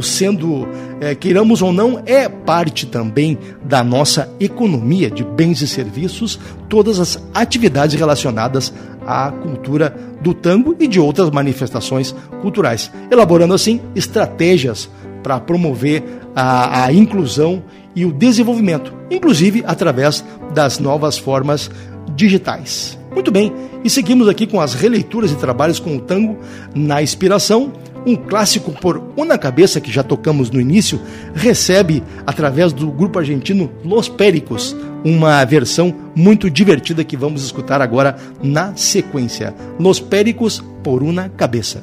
sendo, 0.02 0.68
é, 1.00 1.14
queiramos 1.14 1.62
ou 1.62 1.72
não, 1.72 2.02
é 2.06 2.28
parte 2.28 2.86
também 2.86 3.38
da 3.64 3.82
nossa 3.82 4.32
economia 4.38 5.10
de 5.10 5.24
bens 5.24 5.60
e 5.62 5.68
serviços, 5.68 6.38
todas 6.68 7.00
as 7.00 7.22
atividades 7.34 7.98
relacionadas 7.98 8.72
à 9.06 9.30
cultura 9.30 9.94
do 10.20 10.32
tango 10.32 10.76
e 10.78 10.86
de 10.86 11.00
outras 11.00 11.30
manifestações 11.30 12.14
culturais, 12.40 12.90
elaborando 13.10 13.54
assim 13.54 13.80
estratégias 13.94 14.88
para 15.22 15.40
promover 15.40 16.02
a, 16.34 16.84
a 16.84 16.92
inclusão 16.92 17.62
e 17.94 18.04
o 18.04 18.12
desenvolvimento, 18.12 18.92
inclusive 19.10 19.62
através 19.66 20.24
das 20.54 20.78
novas 20.78 21.18
formas 21.18 21.70
digitais. 22.14 22.98
Muito 23.12 23.30
bem, 23.30 23.52
e 23.84 23.90
seguimos 23.90 24.28
aqui 24.28 24.46
com 24.46 24.60
as 24.60 24.74
releituras 24.74 25.30
e 25.30 25.36
trabalhos 25.36 25.78
com 25.78 25.96
o 25.96 26.00
tango 26.00 26.38
na 26.74 27.02
inspiração. 27.02 27.72
Um 28.04 28.16
clássico 28.16 28.72
por 28.72 29.02
Una 29.16 29.38
Cabeça, 29.38 29.80
que 29.80 29.90
já 29.90 30.02
tocamos 30.02 30.50
no 30.50 30.60
início, 30.60 31.00
recebe, 31.34 32.02
através 32.26 32.72
do 32.72 32.90
grupo 32.90 33.18
argentino 33.18 33.70
Los 33.84 34.08
Péricos, 34.08 34.76
uma 35.04 35.44
versão 35.44 35.94
muito 36.14 36.50
divertida 36.50 37.04
que 37.04 37.16
vamos 37.16 37.44
escutar 37.44 37.80
agora 37.80 38.16
na 38.42 38.74
sequência. 38.76 39.54
Los 39.78 40.00
Péricos 40.00 40.62
por 40.82 41.02
Una 41.02 41.28
Cabeça. 41.28 41.80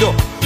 yo. 0.00 0.37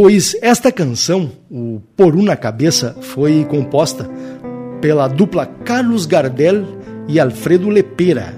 Pois 0.00 0.36
esta 0.40 0.70
canção, 0.70 1.28
o 1.50 1.80
Por 1.96 2.14
Una 2.14 2.36
Cabeça, 2.36 2.94
foi 3.00 3.44
composta 3.44 4.08
pela 4.80 5.08
dupla 5.08 5.44
Carlos 5.44 6.06
Gardel 6.06 6.64
e 7.08 7.18
Alfredo 7.18 7.68
Lepera. 7.68 8.32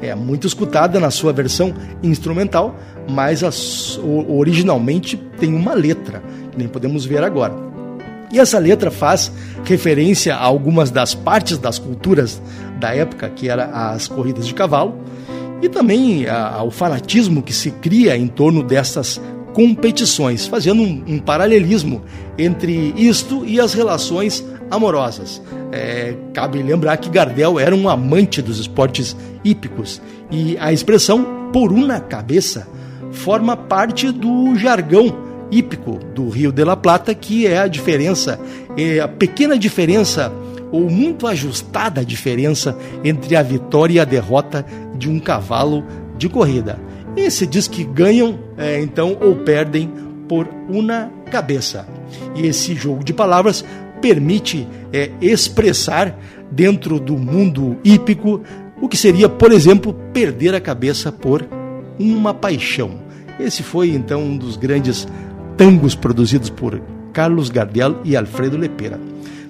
É 0.00 0.14
muito 0.14 0.46
escutada 0.46 0.98
na 0.98 1.10
sua 1.10 1.30
versão 1.30 1.74
instrumental, 2.02 2.74
mas 3.06 4.00
originalmente 4.30 5.18
tem 5.38 5.54
uma 5.54 5.74
letra, 5.74 6.22
que 6.50 6.56
nem 6.56 6.68
podemos 6.68 7.04
ver 7.04 7.22
agora. 7.22 7.52
E 8.32 8.40
essa 8.40 8.58
letra 8.58 8.90
faz 8.90 9.30
referência 9.62 10.34
a 10.34 10.42
algumas 10.42 10.90
das 10.90 11.14
partes 11.14 11.58
das 11.58 11.78
culturas 11.78 12.40
da 12.80 12.94
época, 12.94 13.28
que 13.28 13.50
era 13.50 13.66
as 13.92 14.08
corridas 14.08 14.46
de 14.46 14.54
cavalo, 14.54 14.94
e 15.60 15.68
também 15.68 16.26
ao 16.28 16.70
fanatismo 16.70 17.42
que 17.42 17.52
se 17.52 17.70
cria 17.70 18.16
em 18.16 18.26
torno 18.26 18.62
dessas 18.62 19.20
competições, 19.54 20.46
fazendo 20.46 20.82
um, 20.82 21.02
um 21.06 21.18
paralelismo 21.18 22.02
entre 22.36 22.92
isto 22.96 23.44
e 23.46 23.60
as 23.60 23.72
relações 23.72 24.44
amorosas. 24.70 25.40
É, 25.72 26.14
cabe 26.34 26.62
lembrar 26.62 26.96
que 26.98 27.08
Gardel 27.08 27.58
era 27.58 27.74
um 27.74 27.88
amante 27.88 28.42
dos 28.42 28.58
esportes 28.58 29.16
hípicos 29.42 30.02
e 30.30 30.58
a 30.58 30.72
expressão 30.72 31.50
por 31.52 31.72
uma 31.72 32.00
cabeça 32.00 32.66
forma 33.12 33.56
parte 33.56 34.10
do 34.10 34.56
jargão 34.56 35.16
hípico 35.50 36.00
do 36.14 36.28
Rio 36.28 36.50
de 36.50 36.64
la 36.64 36.76
Plata, 36.76 37.14
que 37.14 37.46
é 37.46 37.58
a 37.58 37.68
diferença, 37.68 38.40
é 38.76 38.98
a 38.98 39.06
pequena 39.06 39.56
diferença 39.56 40.32
ou 40.72 40.90
muito 40.90 41.28
ajustada 41.28 42.04
diferença 42.04 42.76
entre 43.04 43.36
a 43.36 43.42
vitória 43.42 43.94
e 43.94 44.00
a 44.00 44.04
derrota 44.04 44.66
de 44.98 45.08
um 45.08 45.20
cavalo 45.20 45.84
de 46.18 46.28
corrida. 46.28 46.80
E 47.16 47.30
se 47.30 47.46
diz 47.46 47.68
que 47.68 47.84
ganham, 47.84 48.40
é, 48.56 48.80
então, 48.80 49.16
ou 49.20 49.36
perdem 49.36 49.90
por 50.28 50.48
uma 50.68 51.10
cabeça. 51.30 51.86
E 52.34 52.46
esse 52.46 52.74
jogo 52.74 53.04
de 53.04 53.12
palavras 53.12 53.64
permite 54.00 54.66
é, 54.92 55.10
expressar 55.20 56.18
dentro 56.50 57.00
do 57.00 57.16
mundo 57.16 57.78
hípico 57.82 58.42
o 58.80 58.88
que 58.88 58.96
seria, 58.96 59.28
por 59.28 59.52
exemplo, 59.52 59.94
perder 60.12 60.54
a 60.54 60.60
cabeça 60.60 61.10
por 61.10 61.46
Uma 61.98 62.34
Paixão. 62.34 63.02
Esse 63.38 63.62
foi 63.62 63.90
então 63.90 64.22
um 64.22 64.36
dos 64.36 64.56
grandes 64.56 65.08
tangos 65.56 65.94
produzidos 65.94 66.50
por 66.50 66.80
Carlos 67.12 67.48
Gardel 67.48 68.00
e 68.04 68.16
Alfredo 68.16 68.56
Lepera. 68.56 69.00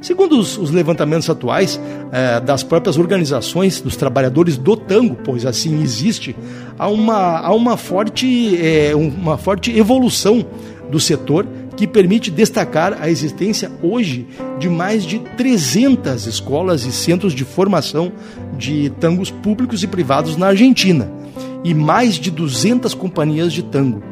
Segundo 0.04 0.38
os, 0.38 0.58
os 0.58 0.70
levantamentos 0.70 1.30
atuais 1.30 1.80
eh, 2.12 2.38
das 2.40 2.62
próprias 2.62 2.98
organizações 2.98 3.80
dos 3.80 3.96
trabalhadores 3.96 4.58
do 4.58 4.76
tango, 4.76 5.16
pois 5.24 5.46
assim 5.46 5.82
existe, 5.82 6.36
há 6.78 6.88
uma, 6.88 7.38
há 7.38 7.54
uma, 7.54 7.78
forte, 7.78 8.54
eh, 8.54 8.94
uma 8.94 9.38
forte 9.38 9.74
evolução 9.74 10.44
do 10.90 11.00
setor 11.00 11.46
que 11.74 11.86
permite 11.86 12.30
destacar 12.30 12.98
a 13.00 13.08
existência 13.08 13.72
hoje 13.82 14.28
de 14.58 14.68
mais 14.68 15.04
de 15.04 15.20
300 15.38 16.26
escolas 16.26 16.84
e 16.84 16.92
centros 16.92 17.32
de 17.32 17.46
formação 17.46 18.12
de 18.58 18.90
tangos 19.00 19.30
públicos 19.30 19.82
e 19.82 19.86
privados 19.86 20.36
na 20.36 20.48
Argentina 20.48 21.10
e 21.64 21.72
mais 21.72 22.16
de 22.16 22.30
200 22.30 22.92
companhias 22.92 23.54
de 23.54 23.62
tango 23.62 24.02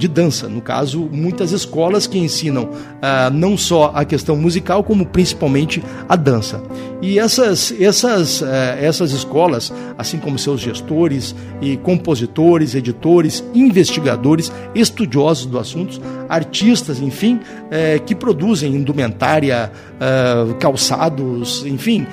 de 0.00 0.08
dança. 0.08 0.48
No 0.48 0.62
caso, 0.62 1.08
muitas 1.12 1.52
escolas 1.52 2.06
que 2.06 2.18
ensinam 2.18 2.70
ah, 3.02 3.30
não 3.30 3.56
só 3.56 3.92
a 3.94 4.04
questão 4.04 4.34
musical, 4.34 4.82
como 4.82 5.04
principalmente 5.04 5.82
a 6.08 6.16
dança. 6.16 6.62
E 7.02 7.18
essas, 7.18 7.72
essas, 7.80 8.42
eh, 8.42 8.78
essas 8.82 9.12
escolas, 9.12 9.72
assim 9.96 10.18
como 10.18 10.38
seus 10.38 10.60
gestores 10.60 11.34
e 11.60 11.78
compositores, 11.78 12.74
editores, 12.74 13.42
investigadores, 13.54 14.52
estudiosos 14.74 15.46
do 15.46 15.58
assunto, 15.58 15.98
artistas, 16.28 17.00
enfim, 17.00 17.40
eh, 17.70 17.98
que 18.04 18.14
produzem 18.14 18.74
indumentária, 18.74 19.72
eh, 19.98 20.54
calçados, 20.58 21.64
enfim, 21.64 22.06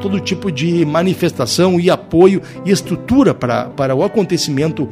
todo 0.00 0.20
tipo 0.20 0.50
de 0.50 0.84
manifestação 0.84 1.78
e 1.78 1.90
apoio 1.90 2.40
e 2.64 2.70
estrutura 2.70 3.34
para, 3.34 3.64
para 3.66 3.94
o 3.94 4.02
acontecimento 4.02 4.88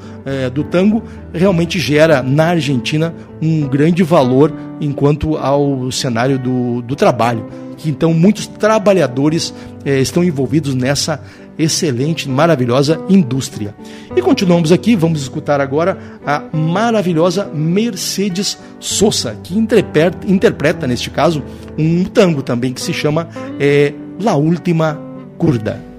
do 0.54 0.62
tango, 0.64 1.02
realmente 1.32 1.78
gera 1.78 2.19
na 2.22 2.48
Argentina 2.48 3.14
um 3.40 3.66
grande 3.66 4.02
valor 4.02 4.52
enquanto 4.80 5.36
ao 5.36 5.90
cenário 5.90 6.38
do, 6.38 6.82
do 6.82 6.96
trabalho 6.96 7.46
que 7.80 7.88
então 7.88 8.12
muitos 8.12 8.46
trabalhadores 8.46 9.54
eh, 9.84 10.00
estão 10.00 10.22
envolvidos 10.22 10.74
nessa 10.74 11.22
excelente, 11.58 12.28
maravilhosa 12.28 13.00
indústria. 13.08 13.74
E 14.14 14.22
continuamos 14.22 14.72
aqui, 14.72 14.94
vamos 14.96 15.22
escutar 15.22 15.60
agora 15.60 15.98
a 16.24 16.44
maravilhosa 16.56 17.50
Mercedes 17.52 18.58
Sosa, 18.78 19.36
que 19.42 19.56
interpreta, 19.56 20.18
interpreta 20.26 20.86
neste 20.86 21.10
caso, 21.10 21.42
um 21.78 22.04
tango 22.04 22.42
também 22.42 22.72
que 22.72 22.80
se 22.80 22.92
chama 22.92 23.28
eh, 23.58 23.92
La 24.20 24.36
Última 24.36 24.98
Curda. 25.36 25.89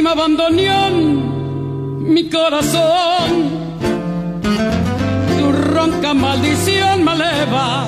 Lástima 0.00 0.12
abandonión 0.12 2.12
mi 2.12 2.28
corazón. 2.30 3.50
Tu 5.38 5.52
ronca 5.52 6.14
maldición 6.14 7.04
me 7.04 7.12
eleva. 7.12 7.86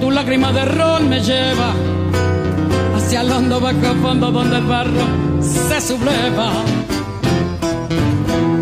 Tu 0.00 0.10
lágrima 0.10 0.52
de 0.52 0.64
ron 0.64 1.08
me 1.08 1.20
lleva 1.20 1.72
hacia 2.96 3.22
el 3.22 3.32
hondo 3.32 3.60
bajo 3.60 3.94
fondo 4.00 4.30
donde 4.30 4.58
el 4.58 4.64
barro 4.64 5.06
se 5.40 5.80
subleva. 5.80 6.52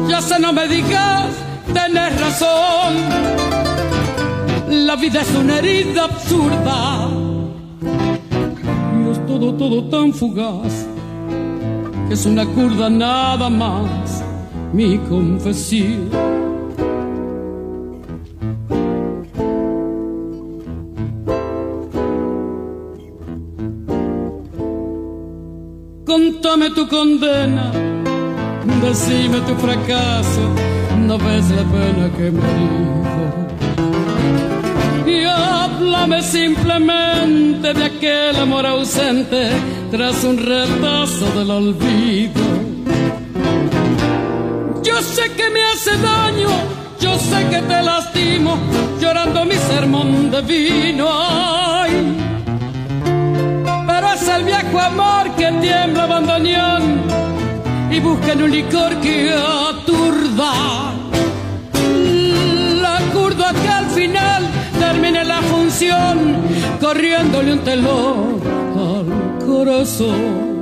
Ya 0.09 0.23
sé, 0.23 0.39
no 0.39 0.55
me 0.55 0.67
digas, 0.67 1.27
tenés 1.75 2.21
razón. 2.21 2.95
La 4.69 4.97
vida 4.97 5.21
es 5.21 5.35
una 5.35 5.59
herida 5.59 6.05
absurda 6.05 7.36
todo, 9.27 9.55
todo 9.55 9.85
tan 9.85 10.13
fugaz, 10.13 10.87
que 12.09 12.15
es 12.15 12.27
una 12.27 12.45
curda 12.47 12.91
nada 12.91 13.49
más, 13.49 14.23
mi 14.73 14.99
confesión. 14.99 16.11
Contame 26.05 26.71
tu 26.71 26.89
condena, 26.89 27.73
decime 28.83 29.41
tu 29.41 29.55
fracaso, 29.55 30.43
no 31.07 31.19
ves 31.19 31.51
la 31.51 31.65
pena 31.65 32.11
que 32.17 32.29
y 32.29 33.06
háblame 35.87 36.21
simplemente 36.21 37.73
de 37.73 37.85
aquel 37.85 38.37
amor 38.37 38.67
ausente 38.67 39.51
tras 39.91 40.25
un 40.25 40.37
retazo 40.39 41.27
del 41.39 41.51
olvido. 41.51 42.43
Yo 44.83 45.01
sé 45.01 45.31
que 45.37 45.49
me 45.51 45.63
hace 45.63 45.97
daño, 45.99 46.49
yo 47.01 47.17
sé 47.19 47.47
que 47.51 47.61
te 47.63 47.83
lastimo, 47.83 48.57
llorando 49.01 49.45
mi 49.45 49.55
sermón 49.55 50.31
de 50.31 50.43
vino. 50.43 51.07
Ay, 51.09 51.93
pero 53.87 54.13
es 54.13 54.29
el 54.29 54.45
viejo 54.45 54.81
amor 54.81 55.31
que 55.37 55.53
tiembla 55.61 56.03
abandoneando 56.05 57.15
y 57.91 58.01
busca 58.01 58.33
en 58.33 58.43
un 58.43 58.51
licor 58.51 58.97
que 59.01 59.31
aturda. 59.31 60.53
La 62.83 62.99
curda 63.13 63.53
que 63.53 63.69
al 63.69 63.87
final 63.87 64.43
termine 64.79 65.25
la 65.25 65.41
función 65.77 66.37
corriéndole 66.81 67.53
un 67.53 67.59
telón 67.59 68.41
al 68.77 69.47
corazón. 69.47 70.57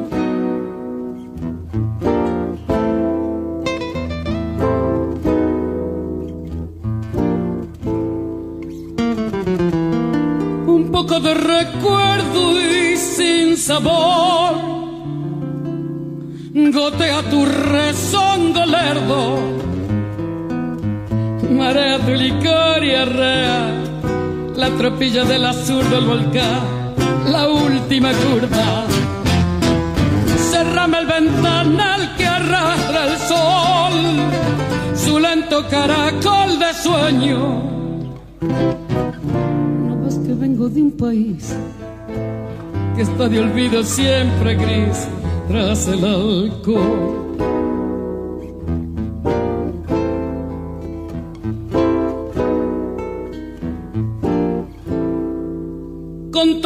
Un 10.67 10.91
poco 10.91 11.21
de 11.21 11.35
recuerdo 11.35 12.61
y 12.61 12.97
sin 12.97 13.57
sabor 13.57 14.55
gotea 16.73 17.23
tu 17.31 17.47
rezongo 17.47 18.67
lerdo, 18.67 19.39
marea 21.51 21.99
tu 22.01 22.13
licor 22.13 22.85
y 22.85 22.95
arrea 22.95 23.34
la 24.65 24.77
tropilla 24.79 25.25
del 25.25 25.45
azul 25.45 25.85
del 25.91 26.07
volcán, 26.07 26.63
la 27.31 27.49
última 27.51 28.13
curva. 28.13 28.87
Cerrame 30.51 31.01
el 31.01 31.07
ventanal 31.07 32.17
que 32.17 32.27
arrastra 32.27 33.01
el 33.09 33.17
sol, 33.19 33.95
su 34.95 35.19
lento 35.19 35.67
caracol 35.69 36.59
de 36.59 36.73
sueño. 36.83 37.39
No 39.87 40.03
ves 40.03 40.17
que 40.25 40.33
vengo 40.33 40.67
de 40.71 40.81
un 40.81 40.93
país 40.93 41.55
que 42.97 43.03
está 43.03 43.29
de 43.29 43.41
olvido 43.41 43.83
siempre 43.83 44.55
gris 44.55 45.07
tras 45.47 45.89
el 45.89 46.05
alcohol. 46.05 47.24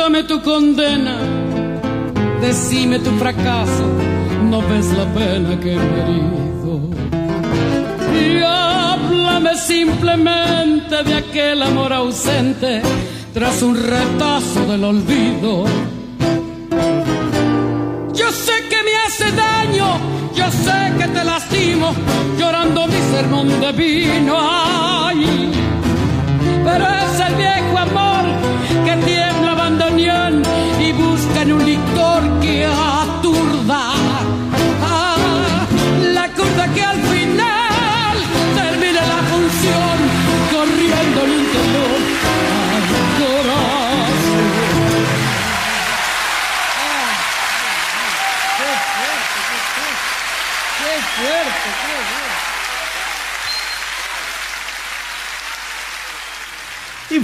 Contame 0.08 0.26
tu 0.26 0.40
condena, 0.40 1.18
decime 2.40 2.98
tu 2.98 3.10
fracaso, 3.18 3.84
no 4.42 4.62
ves 4.62 4.86
la 4.96 5.04
pena 5.12 5.60
que 5.60 5.72
he 5.72 5.76
herido. 5.76 6.80
Y 8.18 8.42
háblame 8.42 9.54
simplemente 9.56 11.02
de 11.04 11.14
aquel 11.14 11.62
amor 11.62 11.92
ausente 11.92 12.80
tras 13.34 13.60
un 13.60 13.76
retazo 13.76 14.64
del 14.70 14.84
olvido. 14.84 15.66
Yo 18.14 18.32
sé 18.32 18.54
que 18.70 18.82
me 18.88 18.94
hace 19.06 19.30
daño, 19.32 19.88
yo 20.34 20.50
sé 20.50 20.78
que 20.96 21.08
te 21.08 21.22
lastimo, 21.22 21.92
llorando 22.38 22.86
mi 22.86 23.00
sermón 23.14 23.60
de 23.60 23.72
vino. 23.72 24.38
Ay, 24.40 25.52
pero 26.64 26.86
es 26.86 27.20
el 27.28 27.34
viejo 27.34 27.76
amor 27.76 28.07
y 30.00 30.92
buscan 30.92 31.52
un 31.52 31.64
licor 31.64 32.22
que 32.40 32.64
aturda. 32.64 33.97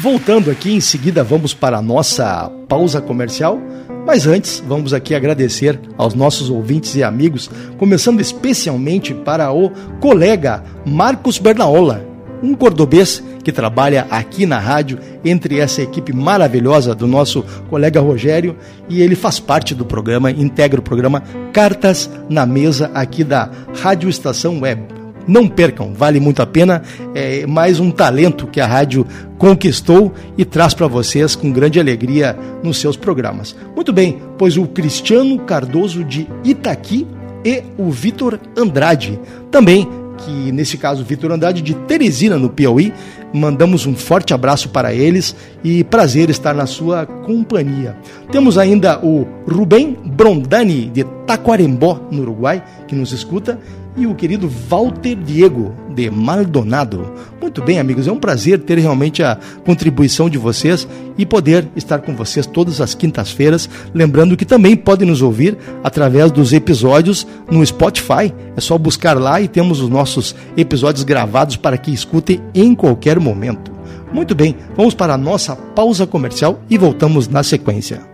Voltando 0.04 0.50
aqui, 0.50 0.70
em 0.70 0.82
seguida 0.82 1.24
vamos 1.24 1.54
para 1.54 1.78
a 1.78 1.82
nossa 1.82 2.52
pausa 2.68 3.00
comercial. 3.00 3.58
Mas 4.06 4.26
antes, 4.26 4.62
vamos 4.68 4.92
aqui 4.92 5.14
agradecer 5.14 5.80
aos 5.96 6.12
nossos 6.12 6.50
ouvintes 6.50 6.94
e 6.94 7.02
amigos, 7.02 7.48
começando 7.78 8.20
especialmente 8.20 9.14
para 9.14 9.50
o 9.50 9.70
colega 10.02 10.62
Marcos 10.84 11.38
Bernaola, 11.38 12.06
um 12.42 12.52
cordobês 12.52 13.24
que 13.42 13.50
trabalha 13.50 14.06
aqui 14.10 14.44
na 14.44 14.58
rádio, 14.58 14.98
entre 15.24 15.58
essa 15.58 15.80
equipe 15.80 16.12
maravilhosa 16.12 16.94
do 16.94 17.06
nosso 17.06 17.42
colega 17.70 17.98
Rogério, 17.98 18.58
e 18.90 19.00
ele 19.00 19.14
faz 19.14 19.40
parte 19.40 19.74
do 19.74 19.86
programa, 19.86 20.30
integra 20.30 20.80
o 20.80 20.84
programa 20.84 21.22
Cartas 21.50 22.10
na 22.28 22.44
Mesa 22.44 22.90
aqui 22.92 23.24
da 23.24 23.50
Rádio 23.80 24.10
Estação 24.10 24.60
Web. 24.60 25.03
Não 25.26 25.48
percam, 25.48 25.92
vale 25.94 26.20
muito 26.20 26.42
a 26.42 26.46
pena. 26.46 26.82
É 27.14 27.46
mais 27.46 27.80
um 27.80 27.90
talento 27.90 28.46
que 28.46 28.60
a 28.60 28.66
rádio 28.66 29.06
conquistou 29.38 30.12
e 30.36 30.44
traz 30.44 30.74
para 30.74 30.86
vocês 30.86 31.34
com 31.34 31.52
grande 31.52 31.80
alegria 31.80 32.36
nos 32.62 32.78
seus 32.78 32.96
programas. 32.96 33.54
Muito 33.74 33.92
bem, 33.92 34.20
pois 34.38 34.56
o 34.56 34.66
Cristiano 34.66 35.38
Cardoso 35.40 36.04
de 36.04 36.28
Itaqui 36.44 37.06
e 37.44 37.62
o 37.76 37.90
Vitor 37.90 38.38
Andrade 38.56 39.18
também 39.50 39.88
que 40.18 40.52
nesse 40.52 40.78
caso 40.78 41.04
Vitor 41.04 41.32
Andrade 41.32 41.62
de 41.62 41.74
Teresina, 41.74 42.38
no 42.38 42.48
Piauí. 42.48 42.92
Mandamos 43.32 43.84
um 43.84 43.96
forte 43.96 44.32
abraço 44.32 44.68
para 44.68 44.94
eles 44.94 45.34
e 45.62 45.82
prazer 45.82 46.30
estar 46.30 46.54
na 46.54 46.66
sua 46.66 47.04
companhia. 47.04 47.96
Temos 48.30 48.56
ainda 48.56 49.00
o 49.04 49.26
Rubem 49.48 49.98
Brondani 50.04 50.86
de 50.86 51.04
Taquarembó, 51.26 52.00
no 52.12 52.22
Uruguai, 52.22 52.62
que 52.86 52.94
nos 52.94 53.12
escuta, 53.12 53.58
e 53.96 54.06
o 54.06 54.14
querido 54.14 54.48
Walter 54.48 55.14
Diego 55.16 55.74
de 55.94 56.10
Maldonado. 56.10 57.12
Muito 57.40 57.62
bem, 57.62 57.78
amigos, 57.78 58.06
é 58.08 58.12
um 58.12 58.18
prazer 58.18 58.58
ter 58.60 58.78
realmente 58.78 59.22
a 59.22 59.38
contribuição 59.64 60.28
de 60.28 60.38
vocês 60.38 60.88
e 61.16 61.24
poder 61.24 61.68
estar 61.76 62.00
com 62.00 62.14
vocês 62.14 62.46
todas 62.46 62.80
as 62.80 62.94
quintas-feiras. 62.94 63.68
Lembrando 63.94 64.36
que 64.36 64.44
também 64.44 64.76
podem 64.76 65.08
nos 65.08 65.22
ouvir 65.22 65.56
através 65.82 66.32
dos 66.32 66.52
episódios 66.52 67.26
no 67.50 67.64
Spotify. 67.64 68.32
É 68.56 68.60
só 68.60 68.76
buscar 68.76 69.18
lá 69.18 69.40
e 69.40 69.48
temos 69.48 69.80
os 69.80 69.88
nossos 69.88 70.34
episódios 70.56 71.04
gravados 71.04 71.56
para 71.56 71.78
que 71.78 71.92
escutem 71.92 72.40
em 72.54 72.74
qualquer 72.74 73.20
momento. 73.20 73.72
Muito 74.12 74.34
bem, 74.34 74.56
vamos 74.76 74.94
para 74.94 75.14
a 75.14 75.18
nossa 75.18 75.56
pausa 75.56 76.06
comercial 76.06 76.60
e 76.70 76.78
voltamos 76.78 77.28
na 77.28 77.42
sequência. 77.42 78.13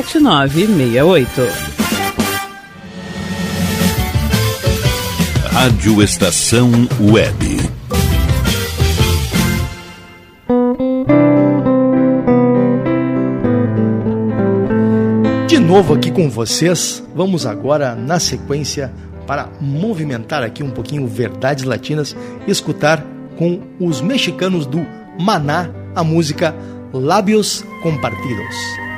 7968. 0.03 1.41
Rádio 5.51 6.01
Estação 6.01 6.71
Web. 6.99 7.57
De 15.47 15.59
novo 15.59 15.93
aqui 15.93 16.11
com 16.11 16.29
vocês, 16.29 17.03
vamos 17.15 17.45
agora 17.45 17.93
na 17.93 18.19
sequência 18.19 18.91
para 19.27 19.49
movimentar 19.61 20.41
aqui 20.41 20.63
um 20.63 20.71
pouquinho 20.71 21.07
Verdades 21.07 21.63
Latinas 21.63 22.15
e 22.47 22.51
escutar 22.51 23.05
com 23.37 23.61
os 23.79 24.01
mexicanos 24.01 24.65
do 24.65 24.85
Maná 25.19 25.69
a 25.95 26.03
música 26.03 26.55
Lábios 26.91 27.63
Compartidos. 27.83 28.90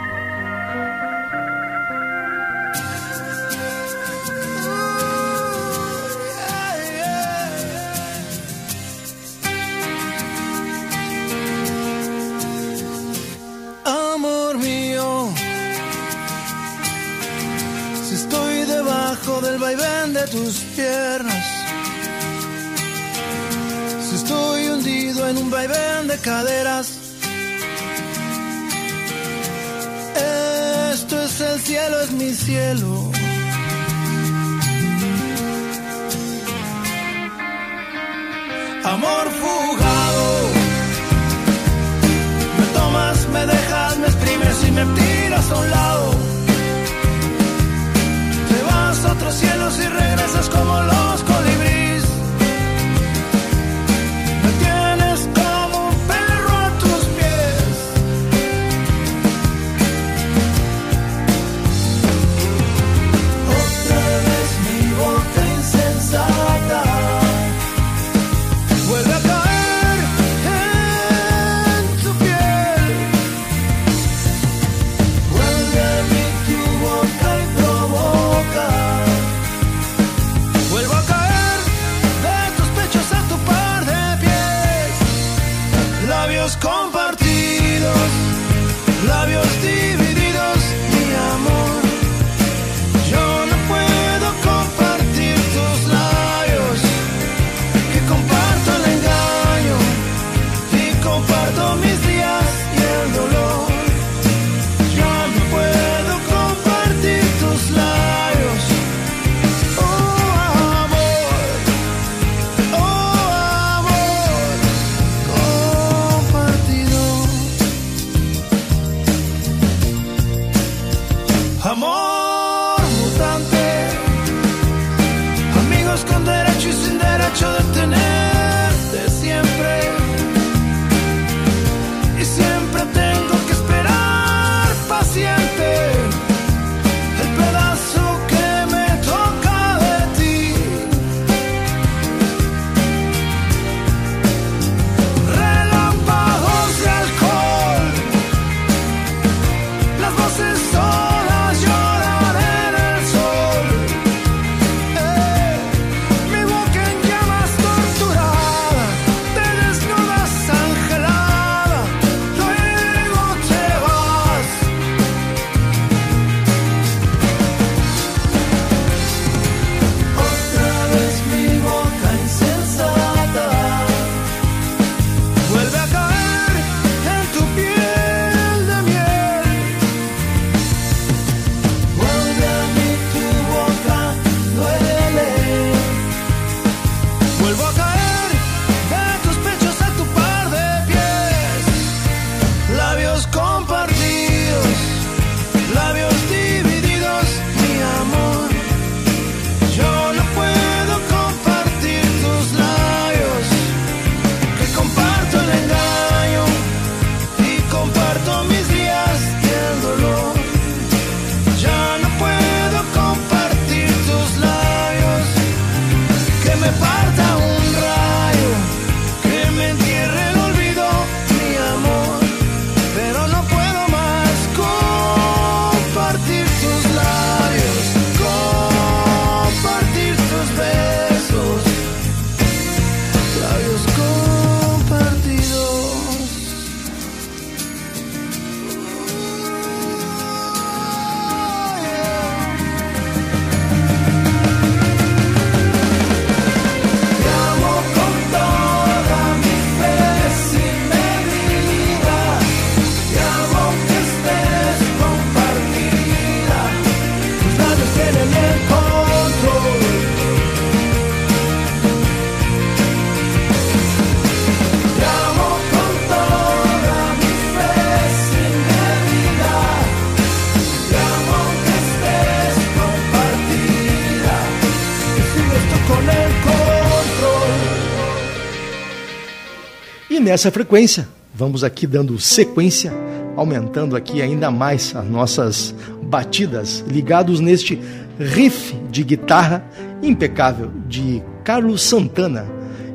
nessa 280.24 280.50
frequência, 280.50 281.08
vamos 281.34 281.64
aqui 281.64 281.86
dando 281.86 282.18
sequência, 282.20 282.94
aumentando 283.36 283.96
aqui 283.96 284.22
ainda 284.22 284.50
mais 284.50 284.96
as 284.96 285.06
nossas 285.06 285.76
batidas, 286.04 286.84
ligados 286.88 287.40
neste 287.40 287.80
riff 288.20 288.76
de 288.90 289.04
guitarra 289.04 289.64
impecável 290.02 290.72
de 290.88 291.22
Carlos 291.44 291.82
Santana. 291.82 292.46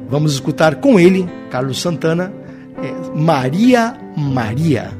Vamos 0.09 0.33
escutar 0.33 0.77
com 0.77 0.99
ele, 0.99 1.29
Carlos 1.51 1.81
Santana, 1.81 2.33
é, 2.83 3.19
Maria 3.19 3.95
Maria. 4.17 4.91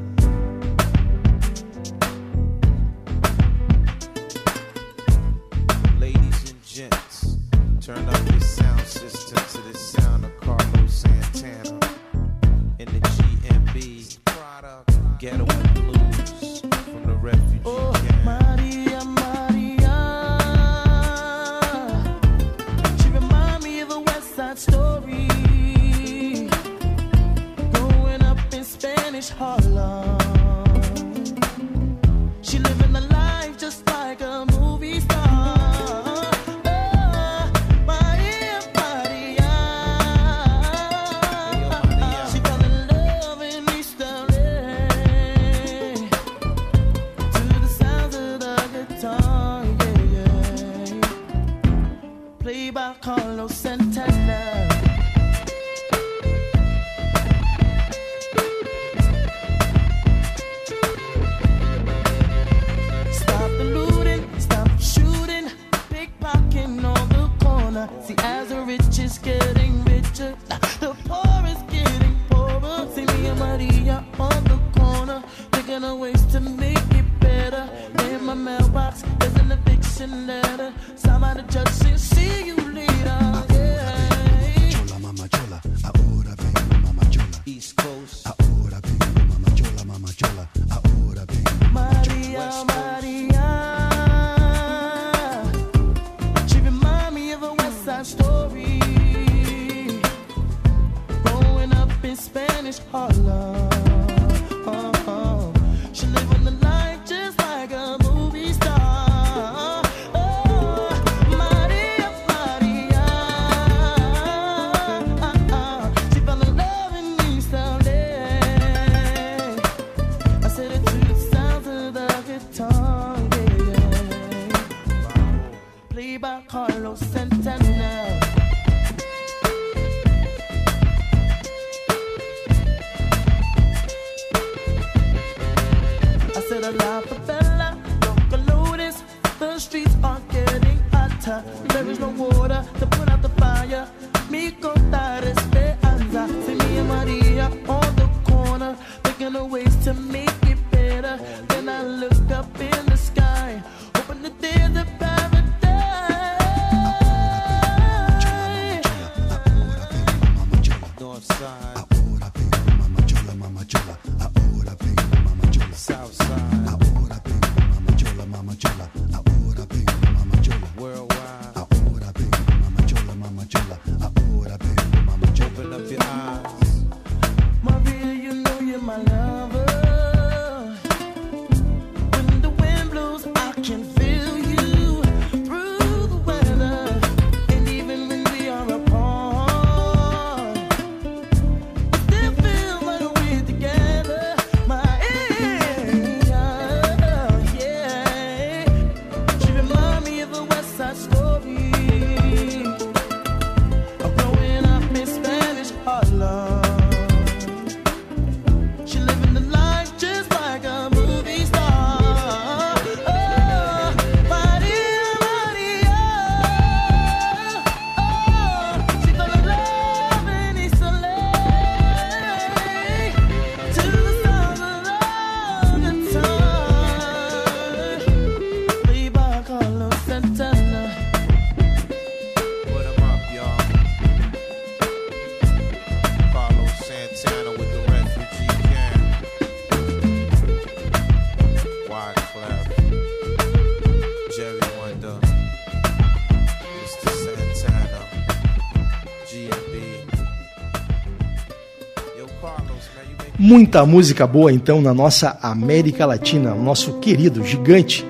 Muita 253.49 253.83
música 253.83 254.27
boa 254.27 254.53
então 254.53 254.79
na 254.79 254.93
nossa 254.93 255.35
América 255.41 256.05
Latina, 256.05 256.53
nosso 256.53 256.99
querido 256.99 257.43
gigante 257.43 258.05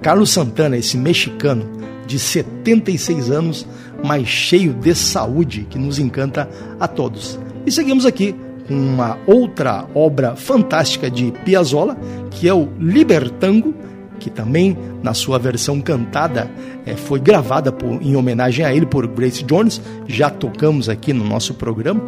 Carlos 0.00 0.30
Santana, 0.30 0.76
esse 0.76 0.96
mexicano 0.96 1.68
de 2.06 2.16
76 2.16 3.28
anos, 3.28 3.66
mas 4.04 4.28
cheio 4.28 4.72
de 4.72 4.94
saúde, 4.94 5.66
que 5.68 5.80
nos 5.80 5.98
encanta 5.98 6.48
a 6.78 6.86
todos. 6.86 7.40
E 7.66 7.72
seguimos 7.72 8.06
aqui 8.06 8.36
com 8.68 8.74
uma 8.74 9.18
outra 9.26 9.84
obra 9.96 10.36
fantástica 10.36 11.10
de 11.10 11.32
Piazzolla, 11.44 11.96
que 12.30 12.48
é 12.48 12.54
o 12.54 12.68
Libertango, 12.78 13.73
que 14.18 14.30
também 14.30 14.76
na 15.02 15.14
sua 15.14 15.38
versão 15.38 15.80
cantada 15.80 16.50
é, 16.86 16.96
foi 16.96 17.20
gravada 17.20 17.72
por, 17.72 18.02
em 18.02 18.16
homenagem 18.16 18.64
a 18.64 18.74
ele 18.74 18.86
por 18.86 19.06
Grace 19.06 19.42
Jones, 19.44 19.80
já 20.06 20.30
tocamos 20.30 20.88
aqui 20.88 21.12
no 21.12 21.24
nosso 21.24 21.54
programa, 21.54 22.00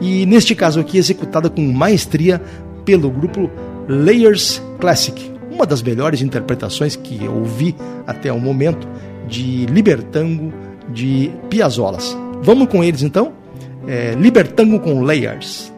e 0.00 0.26
neste 0.26 0.54
caso 0.54 0.80
aqui 0.80 0.98
executada 0.98 1.48
com 1.48 1.60
maestria 1.60 2.40
pelo 2.84 3.10
grupo 3.10 3.50
Layers 3.88 4.62
Classic, 4.78 5.30
uma 5.50 5.66
das 5.66 5.82
melhores 5.82 6.22
interpretações 6.22 6.96
que 6.96 7.24
eu 7.24 7.34
ouvi 7.34 7.74
até 8.06 8.32
o 8.32 8.40
momento 8.40 8.88
de 9.28 9.66
Libertango 9.66 10.52
de 10.88 11.30
Piazzolas. 11.48 12.16
Vamos 12.42 12.68
com 12.68 12.82
eles 12.82 13.02
então? 13.02 13.32
É, 13.86 14.14
Libertango 14.14 14.78
com 14.80 15.02
Layers. 15.02 15.72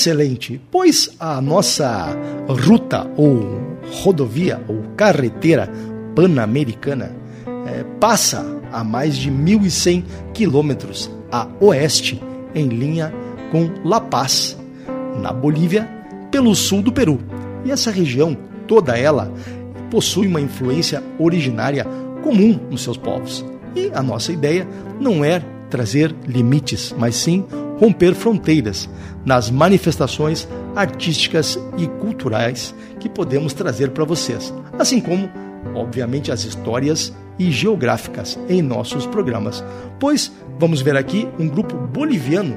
Excelente, 0.00 0.58
pois 0.70 1.10
a 1.20 1.42
nossa 1.42 2.16
ruta 2.48 3.06
ou 3.18 3.60
rodovia 4.02 4.58
ou 4.66 4.82
carretera 4.96 5.70
pan-americana 6.16 7.14
é, 7.66 7.84
passa 8.00 8.42
a 8.72 8.82
mais 8.82 9.14
de 9.14 9.30
1.100 9.30 10.02
quilômetros 10.32 11.10
a 11.30 11.46
oeste, 11.60 12.18
em 12.54 12.68
linha 12.68 13.12
com 13.52 13.68
La 13.84 14.00
Paz, 14.00 14.56
na 15.20 15.34
Bolívia, 15.34 15.86
pelo 16.30 16.54
sul 16.54 16.80
do 16.80 16.90
Peru. 16.90 17.20
E 17.66 17.70
essa 17.70 17.90
região, 17.90 18.34
toda 18.66 18.96
ela, 18.96 19.30
possui 19.90 20.26
uma 20.26 20.40
influência 20.40 21.04
originária 21.18 21.86
comum 22.22 22.58
nos 22.70 22.82
seus 22.82 22.96
povos. 22.96 23.44
E 23.76 23.90
a 23.92 24.02
nossa 24.02 24.32
ideia 24.32 24.66
não 24.98 25.22
é 25.22 25.42
trazer 25.68 26.16
limites, 26.26 26.94
mas 26.98 27.16
sim 27.16 27.44
romper 27.80 28.14
fronteiras 28.14 28.88
nas 29.24 29.50
manifestações 29.50 30.46
artísticas 30.76 31.58
e 31.78 31.86
culturais 31.86 32.74
que 33.00 33.08
podemos 33.08 33.54
trazer 33.54 33.90
para 33.90 34.04
vocês, 34.04 34.52
assim 34.78 35.00
como, 35.00 35.30
obviamente, 35.74 36.30
as 36.30 36.44
histórias 36.44 37.12
e 37.38 37.50
geográficas 37.50 38.38
em 38.50 38.60
nossos 38.60 39.06
programas. 39.06 39.64
Pois 39.98 40.30
vamos 40.58 40.82
ver 40.82 40.94
aqui 40.94 41.26
um 41.38 41.48
grupo 41.48 41.74
boliviano 41.74 42.54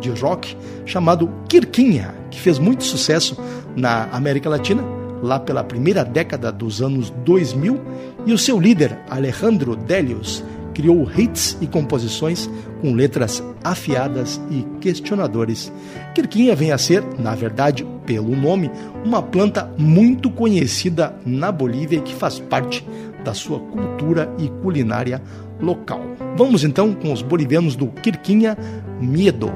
de 0.00 0.10
rock 0.10 0.56
chamado 0.84 1.30
Quirquinha, 1.48 2.12
que 2.28 2.40
fez 2.40 2.58
muito 2.58 2.82
sucesso 2.82 3.38
na 3.76 4.08
América 4.10 4.50
Latina, 4.50 4.82
lá 5.22 5.38
pela 5.38 5.62
primeira 5.62 6.04
década 6.04 6.50
dos 6.50 6.82
anos 6.82 7.10
2000, 7.24 7.80
e 8.26 8.32
o 8.32 8.38
seu 8.38 8.58
líder, 8.58 8.98
Alejandro 9.08 9.76
Delius, 9.76 10.42
criou 10.74 11.08
hits 11.10 11.56
e 11.60 11.66
composições 11.66 12.50
com 12.80 12.92
letras 12.92 13.42
afiadas 13.62 14.40
e 14.50 14.62
questionadores. 14.80 15.72
Quirquinha 16.14 16.54
vem 16.54 16.72
a 16.72 16.78
ser, 16.78 17.02
na 17.18 17.34
verdade, 17.34 17.86
pelo 18.04 18.36
nome, 18.36 18.70
uma 19.04 19.22
planta 19.22 19.72
muito 19.78 20.30
conhecida 20.30 21.14
na 21.24 21.50
Bolívia 21.50 21.98
e 21.98 22.02
que 22.02 22.14
faz 22.14 22.38
parte 22.38 22.86
da 23.24 23.32
sua 23.32 23.58
cultura 23.58 24.30
e 24.38 24.48
culinária 24.62 25.22
local. 25.60 26.02
Vamos 26.36 26.64
então 26.64 26.92
com 26.92 27.12
os 27.12 27.22
bolivianos 27.22 27.76
do 27.76 27.86
Quirquinha 27.86 28.56
Miedo. 29.00 29.50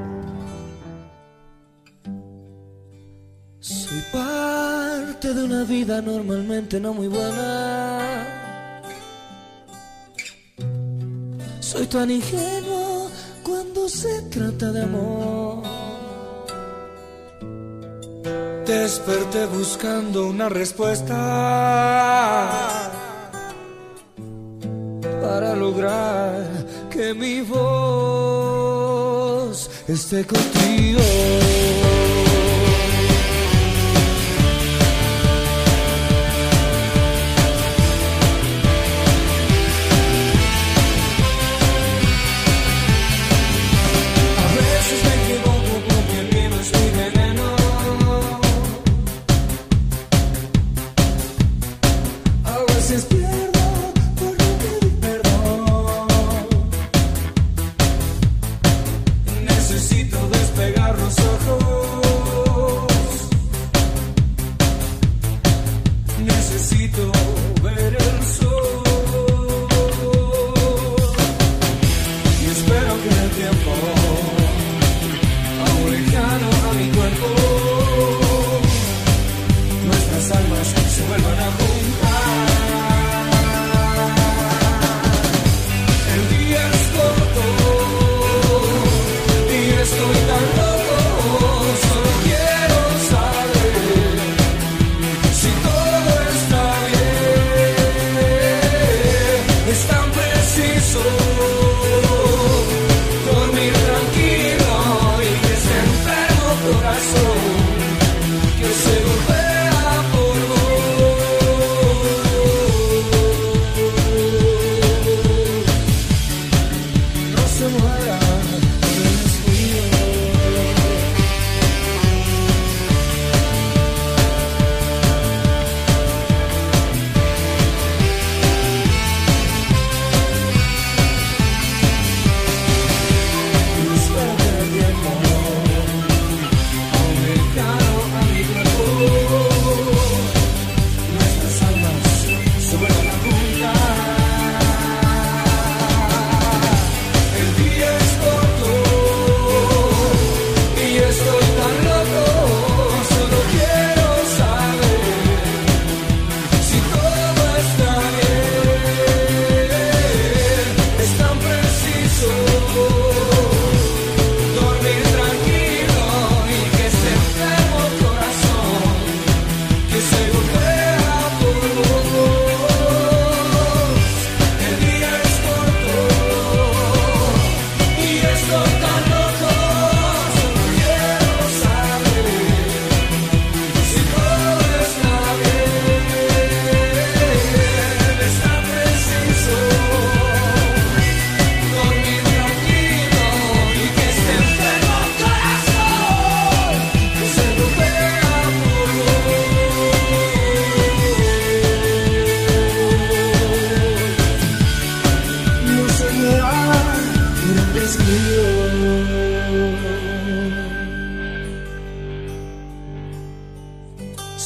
Soy 3.61 4.01
parte 4.11 5.33
de 5.33 5.41
una 5.41 5.65
vida 5.65 6.01
normalmente 6.01 6.79
no 6.79 6.93
muy 6.93 7.09
buena. 7.09 7.98
Soy 11.71 11.85
tan 11.85 12.09
ingenuo 12.09 13.11
cuando 13.43 13.87
se 13.87 14.23
trata 14.23 14.71
de 14.71 14.81
amor. 14.81 15.61
Desperté 18.65 19.45
buscando 19.45 20.29
una 20.29 20.49
respuesta 20.49 21.15
para 25.21 25.55
lograr 25.55 26.47
que 26.89 27.13
mi 27.13 27.41
voz 27.41 27.69
esté 29.87 30.25
contigo. 30.25 31.01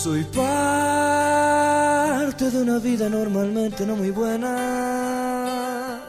Soy 0.03 0.23
parte 0.35 0.43
de 2.51 2.61
una 2.61 2.77
vida 2.77 3.07
normalmente 3.07 3.85
no 3.85 3.95
muy 3.95 4.11
buena 4.11 6.01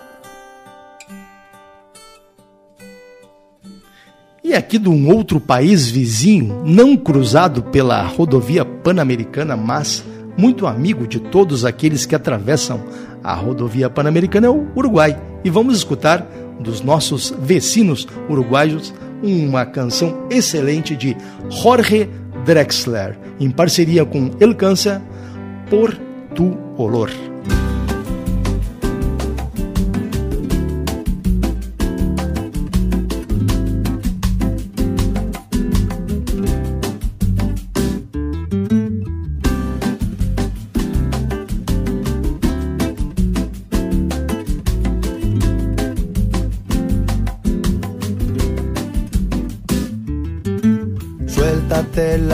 E 4.43 4.53
aqui 4.53 4.81
de 4.81 4.89
um 4.89 5.09
outro 5.15 5.39
país 5.41 5.89
vizinho, 5.89 6.65
não 6.67 6.97
cruzado 6.97 7.63
pela 7.63 8.03
rodovia 8.03 8.65
pan-americana, 8.65 9.57
mas 9.57 10.05
muito 10.37 10.67
amigo 10.67 11.07
de 11.07 11.21
todos 11.21 11.65
aqueles 11.65 12.05
que 12.05 12.17
atravessam 12.17 12.85
a 13.23 13.33
rodovia 13.33 13.89
pan-americana, 13.89 14.49
é 14.49 14.51
o 14.51 14.67
Uruguai. 14.77 15.17
E 15.45 15.51
vamos 15.51 15.77
escutar 15.77 16.29
dos 16.61 16.81
nossos 16.83 17.33
vecinos 17.41 18.07
uruguaios 18.29 18.93
uma 19.23 19.65
canção 19.65 20.27
excelente 20.31 20.95
de 20.95 21.17
Jorge 21.49 22.11
Drexler, 22.45 23.19
em 23.41 23.51
parceria 23.51 24.05
com 24.05 24.31
El 24.41 24.55
Câncer, 24.57 25.01
Por 25.71 25.97
Tu 26.35 26.57
Olor. 26.77 27.11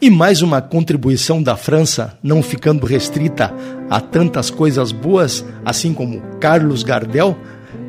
E 0.00 0.08
mais 0.08 0.40
uma 0.40 0.62
contribuição 0.62 1.42
da 1.42 1.56
França, 1.56 2.16
não 2.22 2.42
ficando 2.42 2.86
restrita 2.86 3.52
a 3.90 4.00
tantas 4.00 4.48
coisas 4.48 4.92
boas, 4.92 5.44
assim 5.62 5.92
como 5.92 6.22
Carlos 6.40 6.82
Gardel, 6.82 7.36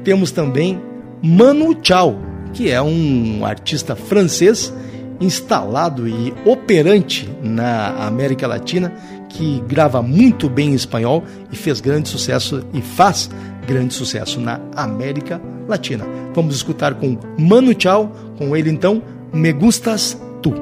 temos 0.04 0.32
também 0.32 0.82
Manu 1.24 1.78
Chao, 1.82 2.20
que 2.54 2.70
é 2.70 2.82
um 2.82 3.46
artista 3.46 3.96
francês 3.96 4.74
instalado 5.22 6.06
e 6.08 6.34
operante 6.44 7.30
na 7.42 8.08
América 8.08 8.46
Latina, 8.46 8.92
que 9.30 9.64
grava 9.68 10.02
muito 10.02 10.50
bem 10.50 10.72
em 10.72 10.76
espanhol 10.76 11.24
e 11.50 11.56
fez 11.56 11.80
grande 11.80 12.10
sucesso 12.10 12.66
e 12.74 12.82
faz 12.82 13.30
grande 13.66 13.94
sucesso 13.94 14.40
na 14.40 14.60
América 14.76 15.40
Latina. 15.68 16.06
Vamos 16.34 16.56
escutar 16.56 16.96
com 16.96 17.18
Manu 17.38 17.74
Chao, 17.78 18.12
com 18.38 18.54
ele 18.54 18.70
então, 18.70 19.02
Me 19.34 19.54
Gustas 19.54 20.18
Tu. 20.42 20.54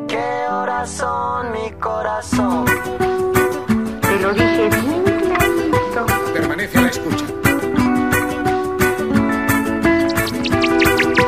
corazón, 0.47 1.51
mi 1.51 1.71
corazón. 1.79 2.65
Te 4.01 4.19
lo 4.21 4.33
dije 4.33 4.69
bien 4.69 5.03
clarito. 5.03 6.05
Permanece 6.33 6.77
a 6.77 6.81
la 6.81 6.87
escucha. 6.89 7.25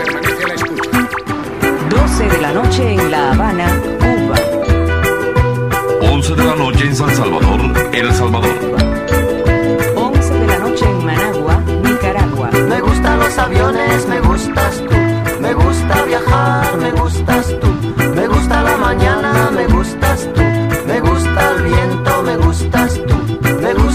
Permanece 0.03 0.43
a 0.43 0.47
la 0.47 0.53
escucha. 0.53 0.89
12 1.89 2.29
de 2.29 2.41
la 2.41 2.53
noche 2.53 2.93
en 2.93 3.11
La 3.11 3.31
Habana, 3.31 3.81
Cuba. 3.99 4.35
11 6.11 6.35
de 6.35 6.43
la 6.45 6.55
noche 6.55 6.85
en 6.85 6.95
San 6.95 7.15
Salvador, 7.15 7.61
El 7.93 8.13
Salvador. 8.13 8.55
11 9.95 10.33
de 10.33 10.47
la 10.47 10.59
noche 10.59 10.85
en 10.85 11.05
Managua, 11.05 11.59
Nicaragua. 11.83 12.49
Me 12.51 12.81
gustan 12.81 13.19
los 13.19 13.37
aviones, 13.37 14.07
me 14.07 14.20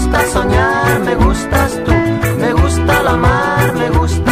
gusta 0.07 0.31
soñar, 0.31 0.99
me 1.01 1.15
gustas 1.15 1.83
tú, 1.85 1.91
me 2.39 2.53
gusta 2.53 3.03
la 3.03 3.17
mar, 3.17 3.73
me 3.73 3.89
gusta. 3.89 4.26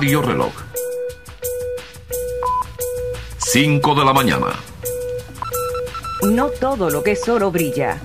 Radio 0.00 0.22
Reloj. 0.22 0.52
5 3.36 3.94
de 3.94 4.02
la 4.02 4.14
mañana. 4.14 4.46
No 6.22 6.48
todo 6.48 6.88
lo 6.88 7.02
que 7.02 7.10
es 7.10 7.28
oro 7.28 7.50
brilla. 7.50 8.00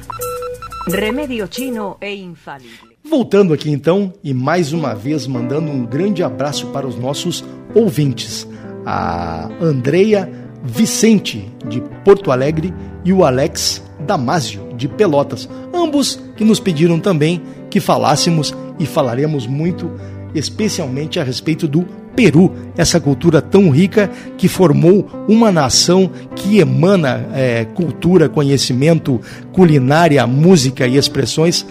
Remedio 0.88 1.48
chino 1.50 1.96
e 2.02 2.14
infalible. 2.16 2.98
Voltando 3.10 3.54
aqui 3.54 3.72
então, 3.72 4.14
e 4.22 4.34
mais 4.34 4.74
uma 4.74 4.94
vez 4.94 5.26
mandando 5.26 5.72
um 5.72 5.86
grande 5.86 6.22
abraço 6.22 6.68
para 6.74 6.86
os 6.86 6.98
nossos 6.98 7.46
ouvintes. 7.74 8.46
A 8.86 9.48
Andreia 9.62 10.30
Vicente, 10.66 11.50
de 11.66 11.80
Porto 12.04 12.30
Alegre, 12.30 12.74
e 13.06 13.14
o 13.14 13.24
Alex 13.24 13.82
Damásio, 14.02 14.68
de 14.76 14.90
Pelotas. 14.90 15.48
Ambos 15.74 16.20
que 16.36 16.44
nos 16.44 16.60
pediram 16.60 17.00
também 17.00 17.42
que 17.70 17.80
falássemos 17.80 18.54
e 18.78 18.86
falaremos 18.86 19.48
muito, 19.48 19.90
especialmente 20.36 21.20
a 21.20 21.24
respeito 21.24 21.68
do 21.68 21.86
Peru, 22.16 22.54
essa 22.78 23.00
cultura 23.00 23.42
tão 23.42 23.70
rica 23.70 24.10
que 24.38 24.48
formou 24.48 25.10
uma 25.28 25.52
nação 25.52 26.10
que 26.36 26.60
emana 26.60 27.28
é, 27.34 27.66
cultura, 27.66 28.30
conhecimento, 28.30 29.20
culinária, 29.52 30.26
música 30.26 30.88
e 30.88 30.98
expressões 30.98 31.66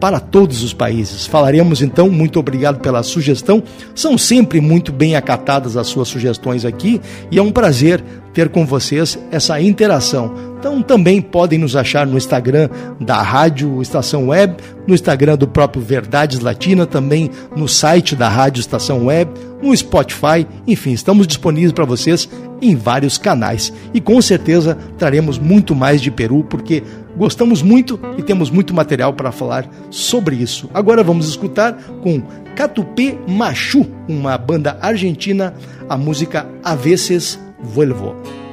para 0.00 0.20
todos 0.20 0.62
os 0.62 0.72
países. 0.74 1.26
Falaremos 1.26 1.80
então, 1.80 2.10
muito 2.10 2.38
obrigado 2.38 2.80
pela 2.80 3.02
sugestão. 3.02 3.62
São 3.94 4.18
sempre 4.18 4.60
muito 4.60 4.92
bem 4.92 5.16
acatadas 5.16 5.76
as 5.76 5.86
suas 5.86 6.08
sugestões 6.08 6.64
aqui 6.64 7.00
e 7.30 7.38
é 7.38 7.42
um 7.42 7.52
prazer 7.52 8.02
ter 8.32 8.48
com 8.48 8.66
vocês 8.66 9.18
essa 9.30 9.60
interação. 9.60 10.53
Então 10.64 10.80
também 10.80 11.20
podem 11.20 11.58
nos 11.58 11.76
achar 11.76 12.06
no 12.06 12.16
Instagram 12.16 12.70
da 12.98 13.20
Rádio 13.20 13.82
Estação 13.82 14.28
Web, 14.28 14.56
no 14.86 14.94
Instagram 14.94 15.36
do 15.36 15.46
próprio 15.46 15.82
Verdades 15.82 16.40
Latina, 16.40 16.86
também 16.86 17.30
no 17.54 17.68
site 17.68 18.16
da 18.16 18.30
Rádio 18.30 18.60
Estação 18.60 19.04
Web, 19.04 19.30
no 19.62 19.76
Spotify, 19.76 20.46
enfim, 20.66 20.92
estamos 20.92 21.26
disponíveis 21.26 21.70
para 21.70 21.84
vocês 21.84 22.30
em 22.62 22.74
vários 22.74 23.18
canais. 23.18 23.74
E 23.92 24.00
com 24.00 24.22
certeza 24.22 24.78
traremos 24.96 25.38
muito 25.38 25.74
mais 25.74 26.00
de 26.00 26.10
Peru, 26.10 26.42
porque 26.44 26.82
gostamos 27.14 27.60
muito 27.60 28.00
e 28.16 28.22
temos 28.22 28.48
muito 28.48 28.72
material 28.72 29.12
para 29.12 29.30
falar 29.30 29.68
sobre 29.90 30.36
isso. 30.36 30.70
Agora 30.72 31.04
vamos 31.04 31.28
escutar 31.28 31.74
com 32.02 32.22
Catupé 32.56 33.18
Machu, 33.28 33.86
uma 34.08 34.38
banda 34.38 34.78
argentina, 34.80 35.52
a 35.90 35.98
música 35.98 36.48
A 36.64 36.74
Veces 36.74 37.38
Vuelvo. 37.62 38.43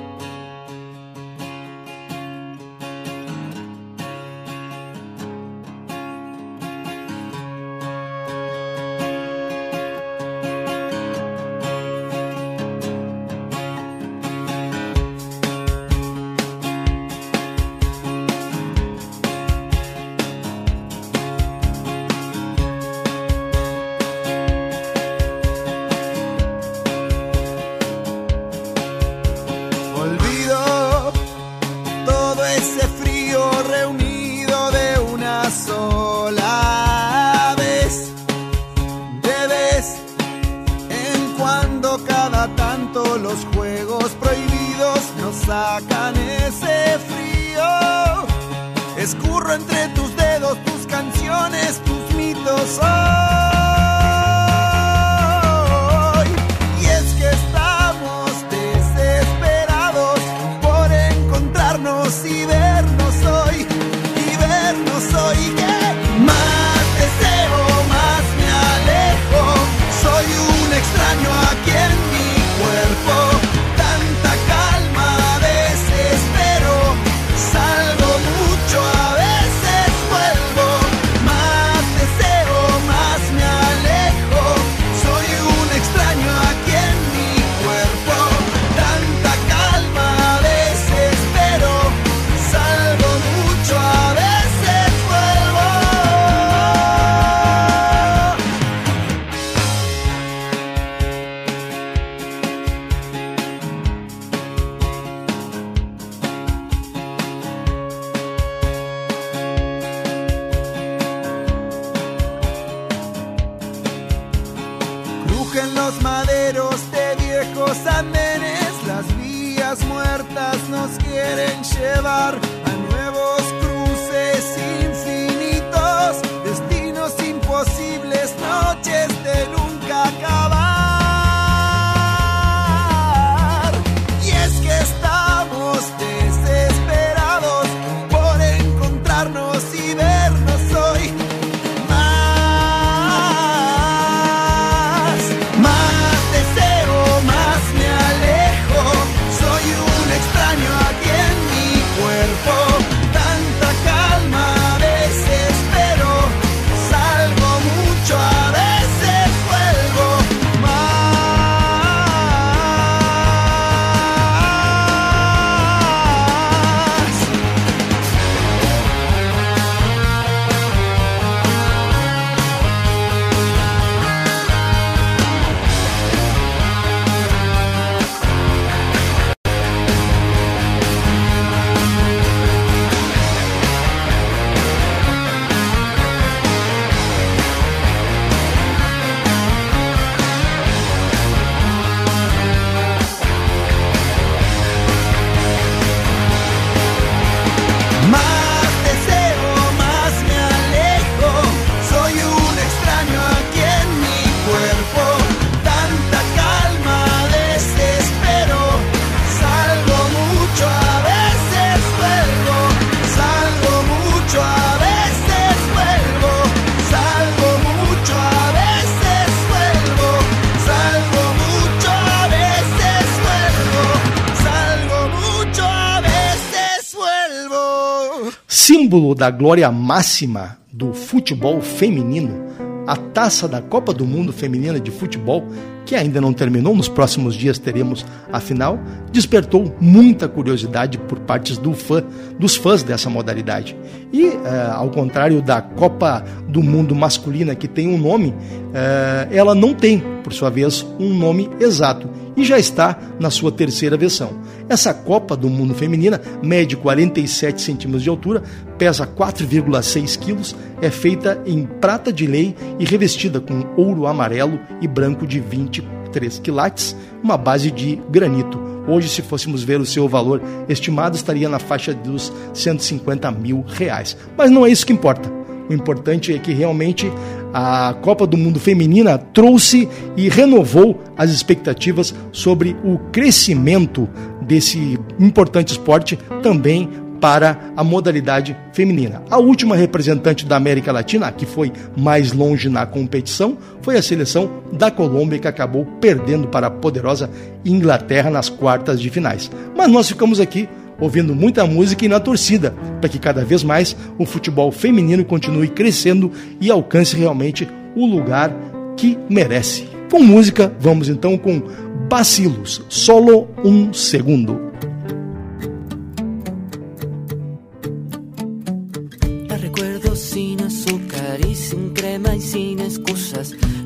Símbolo 228.92 229.16
da 229.16 229.32
glória 229.32 229.72
máxima 229.72 230.58
do 230.70 230.94
futebol 230.94 231.62
feminino, 231.62 232.44
a 232.86 232.98
taça 232.98 233.48
da 233.48 233.62
Copa 233.62 233.94
do 233.94 234.06
Mundo 234.06 234.34
Feminina 234.34 234.82
de 234.82 234.92
Futebol, 234.92 235.48
que 235.86 235.96
ainda 235.96 236.20
não 236.20 236.34
terminou, 236.34 236.76
nos 236.76 236.90
próximos 236.90 237.34
dias 237.34 237.58
teremos 237.58 238.06
a 238.34 238.42
final, 238.42 238.78
despertou 239.10 239.74
muita 239.80 240.28
curiosidade 240.28 240.98
por 240.98 241.20
parte 241.20 241.58
do 241.58 241.74
fã, 241.74 242.04
dos 242.38 242.58
fãs 242.58 242.84
dessa 242.84 243.10
modalidade. 243.10 243.78
E, 244.12 244.26
eh, 244.26 244.72
ao 244.74 244.90
contrário 244.90 245.42
da 245.42 245.62
Copa 245.62 246.22
do 246.50 246.62
Mundo 246.62 246.94
masculina, 246.94 247.56
que 247.56 247.70
tem 247.70 247.88
um 247.88 247.98
nome, 247.98 248.34
eh, 248.74 249.30
ela 249.32 249.56
não 249.56 249.74
tem, 249.74 250.04
por 250.22 250.34
sua 250.34 250.50
vez, 250.50 250.86
um 251.00 251.14
nome 251.14 251.50
exato 251.60 252.10
e 252.36 252.44
já 252.44 252.58
está 252.58 252.98
na 253.20 253.30
sua 253.30 253.52
terceira 253.52 253.98
versão. 253.98 254.40
Essa 254.70 254.94
Copa 254.94 255.36
do 255.36 255.50
Mundo 255.50 255.74
Feminina 255.74 256.22
mede 256.42 256.78
47 256.78 257.62
centímetros 257.62 258.04
de 258.04 258.10
altura, 258.10 258.44
pesa 258.78 259.06
4,6 259.06 260.18
quilos, 260.18 260.56
é 260.82 260.90
feita 260.90 261.42
em 261.46 261.66
prata 261.66 262.12
de 262.12 262.26
lei 262.26 262.56
e 262.80 262.86
revestida 262.86 263.40
com 263.40 263.66
ouro 263.76 264.08
amarelo 264.08 264.60
e 264.82 264.88
branco 264.88 265.28
de 265.28 265.40
23 265.40 266.40
quilates, 266.40 266.96
uma 267.24 267.38
base 267.38 267.70
de 267.70 268.02
granito. 268.10 268.60
Hoje, 268.88 269.10
se 269.10 269.22
fôssemos 269.22 269.64
ver 269.64 269.80
o 269.80 269.86
seu 269.86 270.08
valor 270.08 270.42
estimado, 270.68 271.16
estaria 271.16 271.48
na 271.48 271.60
faixa 271.60 271.94
dos 271.94 272.34
150 272.54 273.30
mil 273.32 273.64
reais. 273.68 274.18
Mas 274.36 274.50
não 274.50 274.66
é 274.66 274.72
isso 274.72 274.86
que 274.86 274.94
importa. 274.94 275.32
O 275.70 275.74
importante 275.74 276.34
é 276.34 276.40
que 276.40 276.52
realmente 276.52 277.12
a 277.54 277.94
Copa 278.02 278.26
do 278.26 278.38
Mundo 278.38 278.60
Feminina 278.60 279.18
trouxe 279.18 279.88
e 280.16 280.30
renovou 280.30 281.02
as 281.18 281.32
expectativas 281.32 282.14
sobre 282.32 282.76
o 282.84 282.98
crescimento 283.12 284.08
desse 284.42 285.00
importante 285.20 285.72
esporte 285.72 286.18
também 286.42 286.90
para 287.22 287.72
a 287.78 287.84
modalidade 287.84 288.58
feminina. 288.74 289.22
A 289.30 289.38
última 289.38 289.76
representante 289.76 290.44
da 290.44 290.56
América 290.56 290.92
Latina, 290.92 291.32
que 291.32 291.46
foi 291.46 291.72
mais 291.96 292.34
longe 292.34 292.68
na 292.68 292.84
competição, 292.86 293.58
foi 293.84 293.96
a 293.96 294.02
seleção 294.02 294.50
da 294.74 294.90
Colômbia, 294.90 295.38
que 295.38 295.48
acabou 295.48 295.86
perdendo 296.02 296.48
para 296.48 296.68
a 296.68 296.72
poderosa 296.72 297.30
Inglaterra 297.64 298.32
nas 298.32 298.50
quartas 298.50 299.00
de 299.00 299.10
finais. 299.12 299.52
Mas 299.78 299.92
nós 299.92 300.10
ficamos 300.10 300.40
aqui 300.40 300.68
ouvindo 301.02 301.36
muita 301.36 301.66
música 301.66 302.06
e 302.06 302.08
na 302.08 302.20
torcida, 302.20 302.74
para 303.02 303.10
que 303.10 303.20
cada 303.20 303.44
vez 303.44 303.64
mais 303.64 303.98
o 304.18 304.26
futebol 304.26 304.72
feminino 304.72 305.26
continue 305.26 305.68
crescendo 305.68 306.32
e 306.62 306.72
alcance 306.72 307.18
realmente 307.18 307.68
o 307.96 308.06
lugar 308.06 308.56
que 308.96 309.18
merece. 309.30 309.90
Com 310.10 310.22
música, 310.22 310.72
vamos 310.80 311.10
então 311.10 311.38
com 311.38 311.62
Bacilos, 312.08 312.82
solo 312.88 313.48
um 313.64 313.92
segundo. 313.92 314.72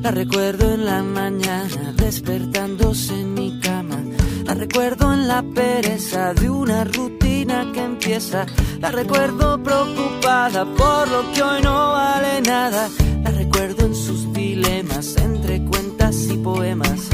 La 0.06 0.12
recuerdo 0.12 0.72
en 0.72 0.84
la 0.84 1.02
mañana 1.02 1.92
despertándose 1.96 3.12
en 3.12 3.34
mi 3.34 3.58
cama. 3.60 3.98
La 4.46 4.54
recuerdo 4.54 5.12
en 5.12 5.26
la 5.26 5.42
pereza 5.42 6.32
de 6.32 6.48
una 6.48 6.84
rutina 6.84 7.72
que 7.74 7.82
empieza. 7.82 8.46
La 8.80 8.92
recuerdo 8.92 9.60
preocupada 9.60 10.64
por 10.64 11.08
lo 11.08 11.32
que 11.32 11.42
hoy 11.42 11.62
no 11.62 11.92
vale 11.92 12.40
nada. 12.42 12.88
La 13.24 13.30
recuerdo 13.32 13.86
en 13.86 13.94
sus 13.96 14.32
dilemas 14.32 15.16
entre 15.16 15.64
cuentas 15.64 16.28
y 16.30 16.36
poemas. 16.36 17.08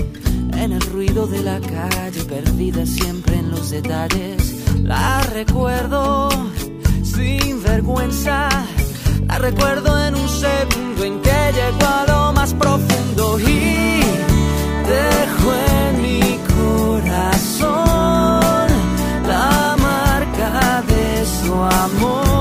En 0.59 0.73
el 0.73 0.83
ruido 0.83 1.27
de 1.27 1.43
la 1.43 1.59
calle, 1.59 2.23
perdida 2.25 2.85
siempre 2.85 3.37
en 3.37 3.51
los 3.51 3.71
detalles. 3.71 4.67
La 4.83 5.23
recuerdo 5.23 6.29
sin 7.03 7.63
vergüenza. 7.63 8.51
La 9.27 9.39
recuerdo 9.39 9.99
en 10.07 10.17
un 10.17 10.29
segundo 10.29 11.03
en 11.03 11.23
que 11.23 11.53
llegó 11.55 11.87
a 11.87 12.05
lo 12.07 12.33
más 12.35 12.53
profundo 12.53 13.41
y 13.41 14.03
amor. 21.85 22.32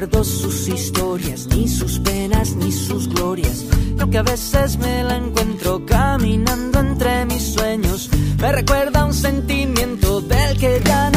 Recuerdo 0.00 0.24
sus 0.24 0.66
historias, 0.68 1.46
ni 1.48 1.68
sus 1.68 1.98
penas, 1.98 2.56
ni 2.56 2.72
sus 2.72 3.06
glorias. 3.06 3.66
Creo 3.96 4.08
que 4.08 4.16
a 4.16 4.22
veces 4.22 4.78
me 4.78 5.04
la 5.04 5.16
encuentro 5.16 5.84
caminando 5.84 6.80
entre 6.80 7.26
mis 7.26 7.42
sueños. 7.52 8.08
Me 8.40 8.50
recuerda 8.50 9.04
un 9.04 9.12
sentimiento 9.12 10.22
del 10.22 10.58
que 10.58 10.80
ya 10.82 11.09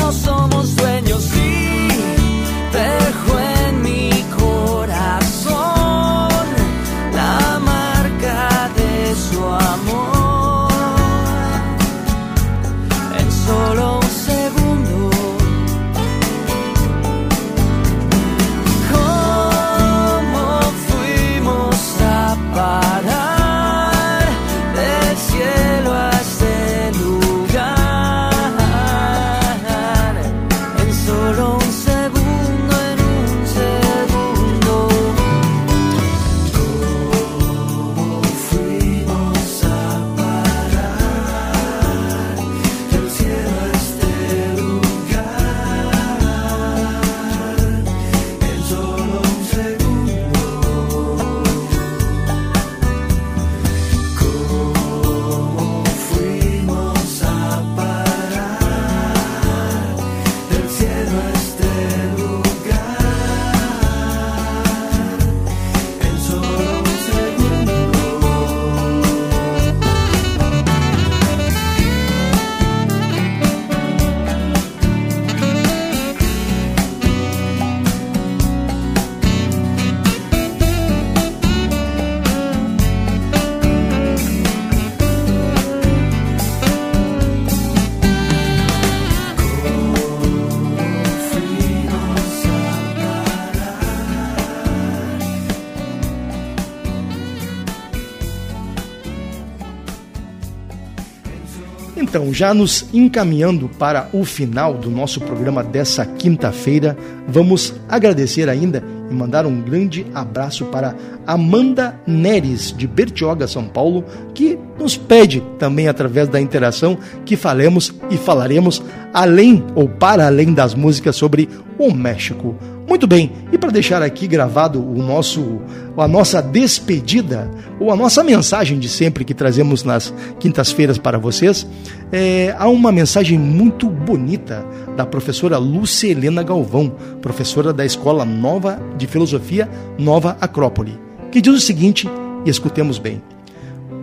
Já 102.34 102.52
nos 102.52 102.88
encaminhando 102.92 103.70
para 103.78 104.10
o 104.12 104.26
final 104.26 104.74
do 104.74 104.90
nosso 104.90 105.22
programa 105.22 105.64
dessa 105.64 106.04
quinta-feira, 106.04 106.98
vamos 107.28 107.76
agradecer 107.88 108.50
ainda 108.50 108.84
e 109.08 109.14
mandar 109.14 109.46
um 109.46 109.62
grande 109.62 110.04
abraço 110.16 110.66
para 110.66 110.96
Amanda 111.28 111.96
Neres, 112.08 112.74
de 112.76 112.88
Bertioga, 112.88 113.48
São 113.48 113.68
Paulo, 113.68 114.04
que 114.34 114.58
nos 114.80 114.98
pede 114.98 115.44
também 115.60 115.88
através 115.88 116.28
da 116.28 116.42
interação 116.42 116.98
que 117.24 117.36
falemos 117.36 117.94
e 118.10 118.18
falaremos 118.18 118.82
além 119.14 119.64
ou 119.76 119.88
para 119.88 120.26
além 120.26 120.56
das 120.56 120.74
músicas 120.74 121.16
sobre 121.16 121.48
o 121.78 121.94
México. 121.94 122.56
Muito 122.94 123.08
bem, 123.08 123.32
e 123.52 123.58
para 123.58 123.72
deixar 123.72 124.04
aqui 124.04 124.28
gravado 124.28 124.80
o 124.80 125.02
nosso, 125.02 125.60
a 125.98 126.08
nossa 126.08 126.44
despedida, 126.44 127.50
ou 127.80 127.92
a 127.92 127.96
nossa 127.96 128.24
mensagem 128.24 128.78
de 128.78 128.88
sempre 128.88 129.26
que 129.26 129.34
trazemos 129.34 129.84
nas 129.84 130.14
quintas-feiras 130.40 131.00
para 131.00 131.18
vocês, 131.18 131.66
é, 132.12 132.56
há 132.56 132.70
uma 132.70 132.92
mensagem 132.92 133.40
muito 133.40 133.90
bonita 133.90 134.64
da 134.96 135.08
professora 135.08 135.58
Lúcia 135.58 136.12
Helena 136.12 136.44
Galvão, 136.44 136.94
professora 137.20 137.74
da 137.74 137.84
Escola 137.84 138.24
Nova 138.26 138.80
de 138.96 139.08
Filosofia 139.08 139.68
Nova 139.98 140.38
Acrópole, 140.40 140.96
que 141.32 141.42
diz 141.42 141.56
o 141.56 141.60
seguinte, 141.60 142.08
e 142.46 142.50
escutemos 142.52 143.00
bem: 143.00 143.24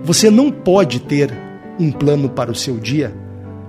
Você 0.03 0.33
não 0.33 0.51
pode 0.51 0.99
ter 0.99 1.33
um 1.79 1.93
plano 1.93 2.29
para 2.29 2.51
o 2.51 2.57
seu 2.57 2.77
dia 2.77 3.15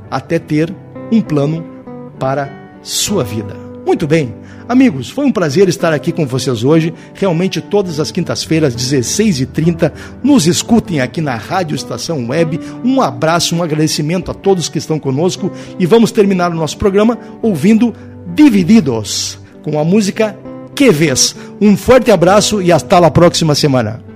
até 0.09 0.39
ter 0.39 0.73
um 1.11 1.21
plano 1.21 1.63
para 2.17 2.49
sua 2.81 3.23
vida. 3.23 3.70
Muito 3.91 4.07
bem, 4.07 4.33
amigos, 4.69 5.09
foi 5.09 5.25
um 5.25 5.31
prazer 5.33 5.67
estar 5.67 5.91
aqui 5.91 6.13
com 6.13 6.25
vocês 6.25 6.63
hoje. 6.63 6.93
Realmente, 7.13 7.59
todas 7.59 7.99
as 7.99 8.09
quintas-feiras, 8.09 8.73
16h30, 8.73 9.91
nos 10.23 10.47
escutem 10.47 11.01
aqui 11.01 11.19
na 11.19 11.35
Rádio 11.35 11.75
Estação 11.75 12.25
Web. 12.29 12.57
Um 12.85 13.01
abraço, 13.01 13.53
um 13.53 13.61
agradecimento 13.61 14.31
a 14.31 14.33
todos 14.33 14.69
que 14.69 14.77
estão 14.77 14.97
conosco 14.97 15.51
e 15.77 15.85
vamos 15.85 16.13
terminar 16.13 16.51
o 16.51 16.55
nosso 16.55 16.77
programa 16.77 17.19
ouvindo 17.41 17.93
Divididos, 18.33 19.37
com 19.61 19.77
a 19.77 19.83
música 19.83 20.37
Que 20.73 20.89
Vez. 20.89 21.35
Um 21.59 21.75
forte 21.75 22.09
abraço 22.09 22.61
e 22.61 22.71
hasta 22.71 22.97
a 22.97 23.11
próxima 23.11 23.53
semana. 23.53 24.10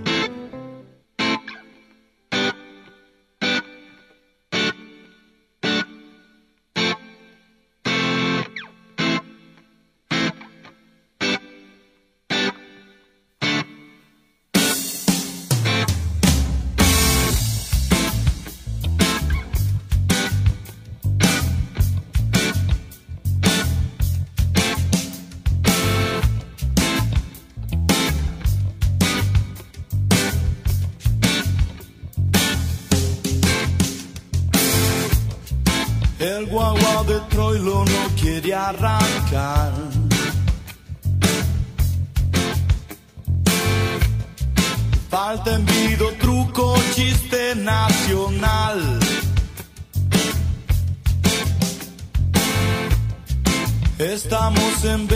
Estamos 54.86 55.15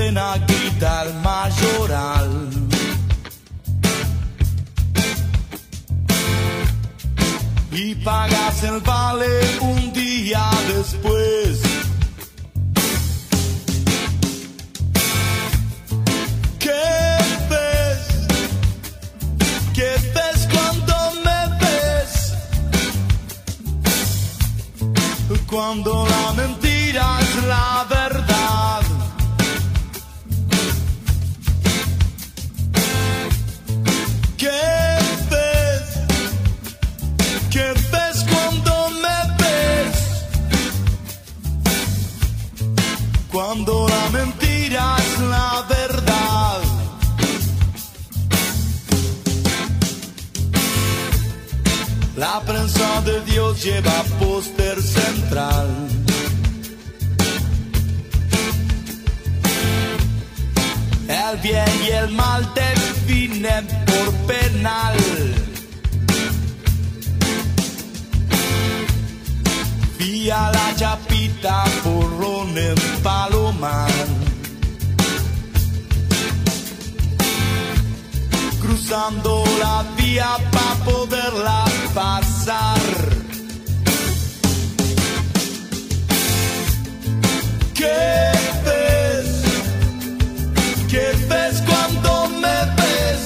¿Qué 90.99 91.15
ves 91.29 91.63
cuando 91.65 92.27
me 92.41 92.57
ves? 92.77 93.23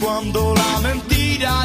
Cuando 0.00 0.54
la 0.54 0.80
mentira 0.80 1.64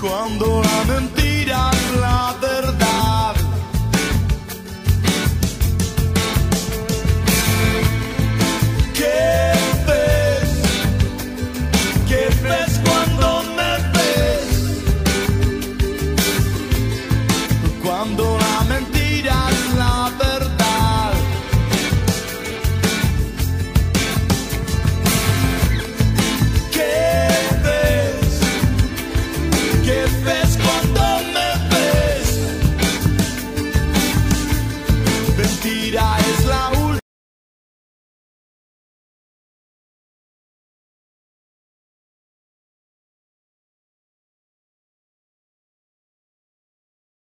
cuando 0.00 0.69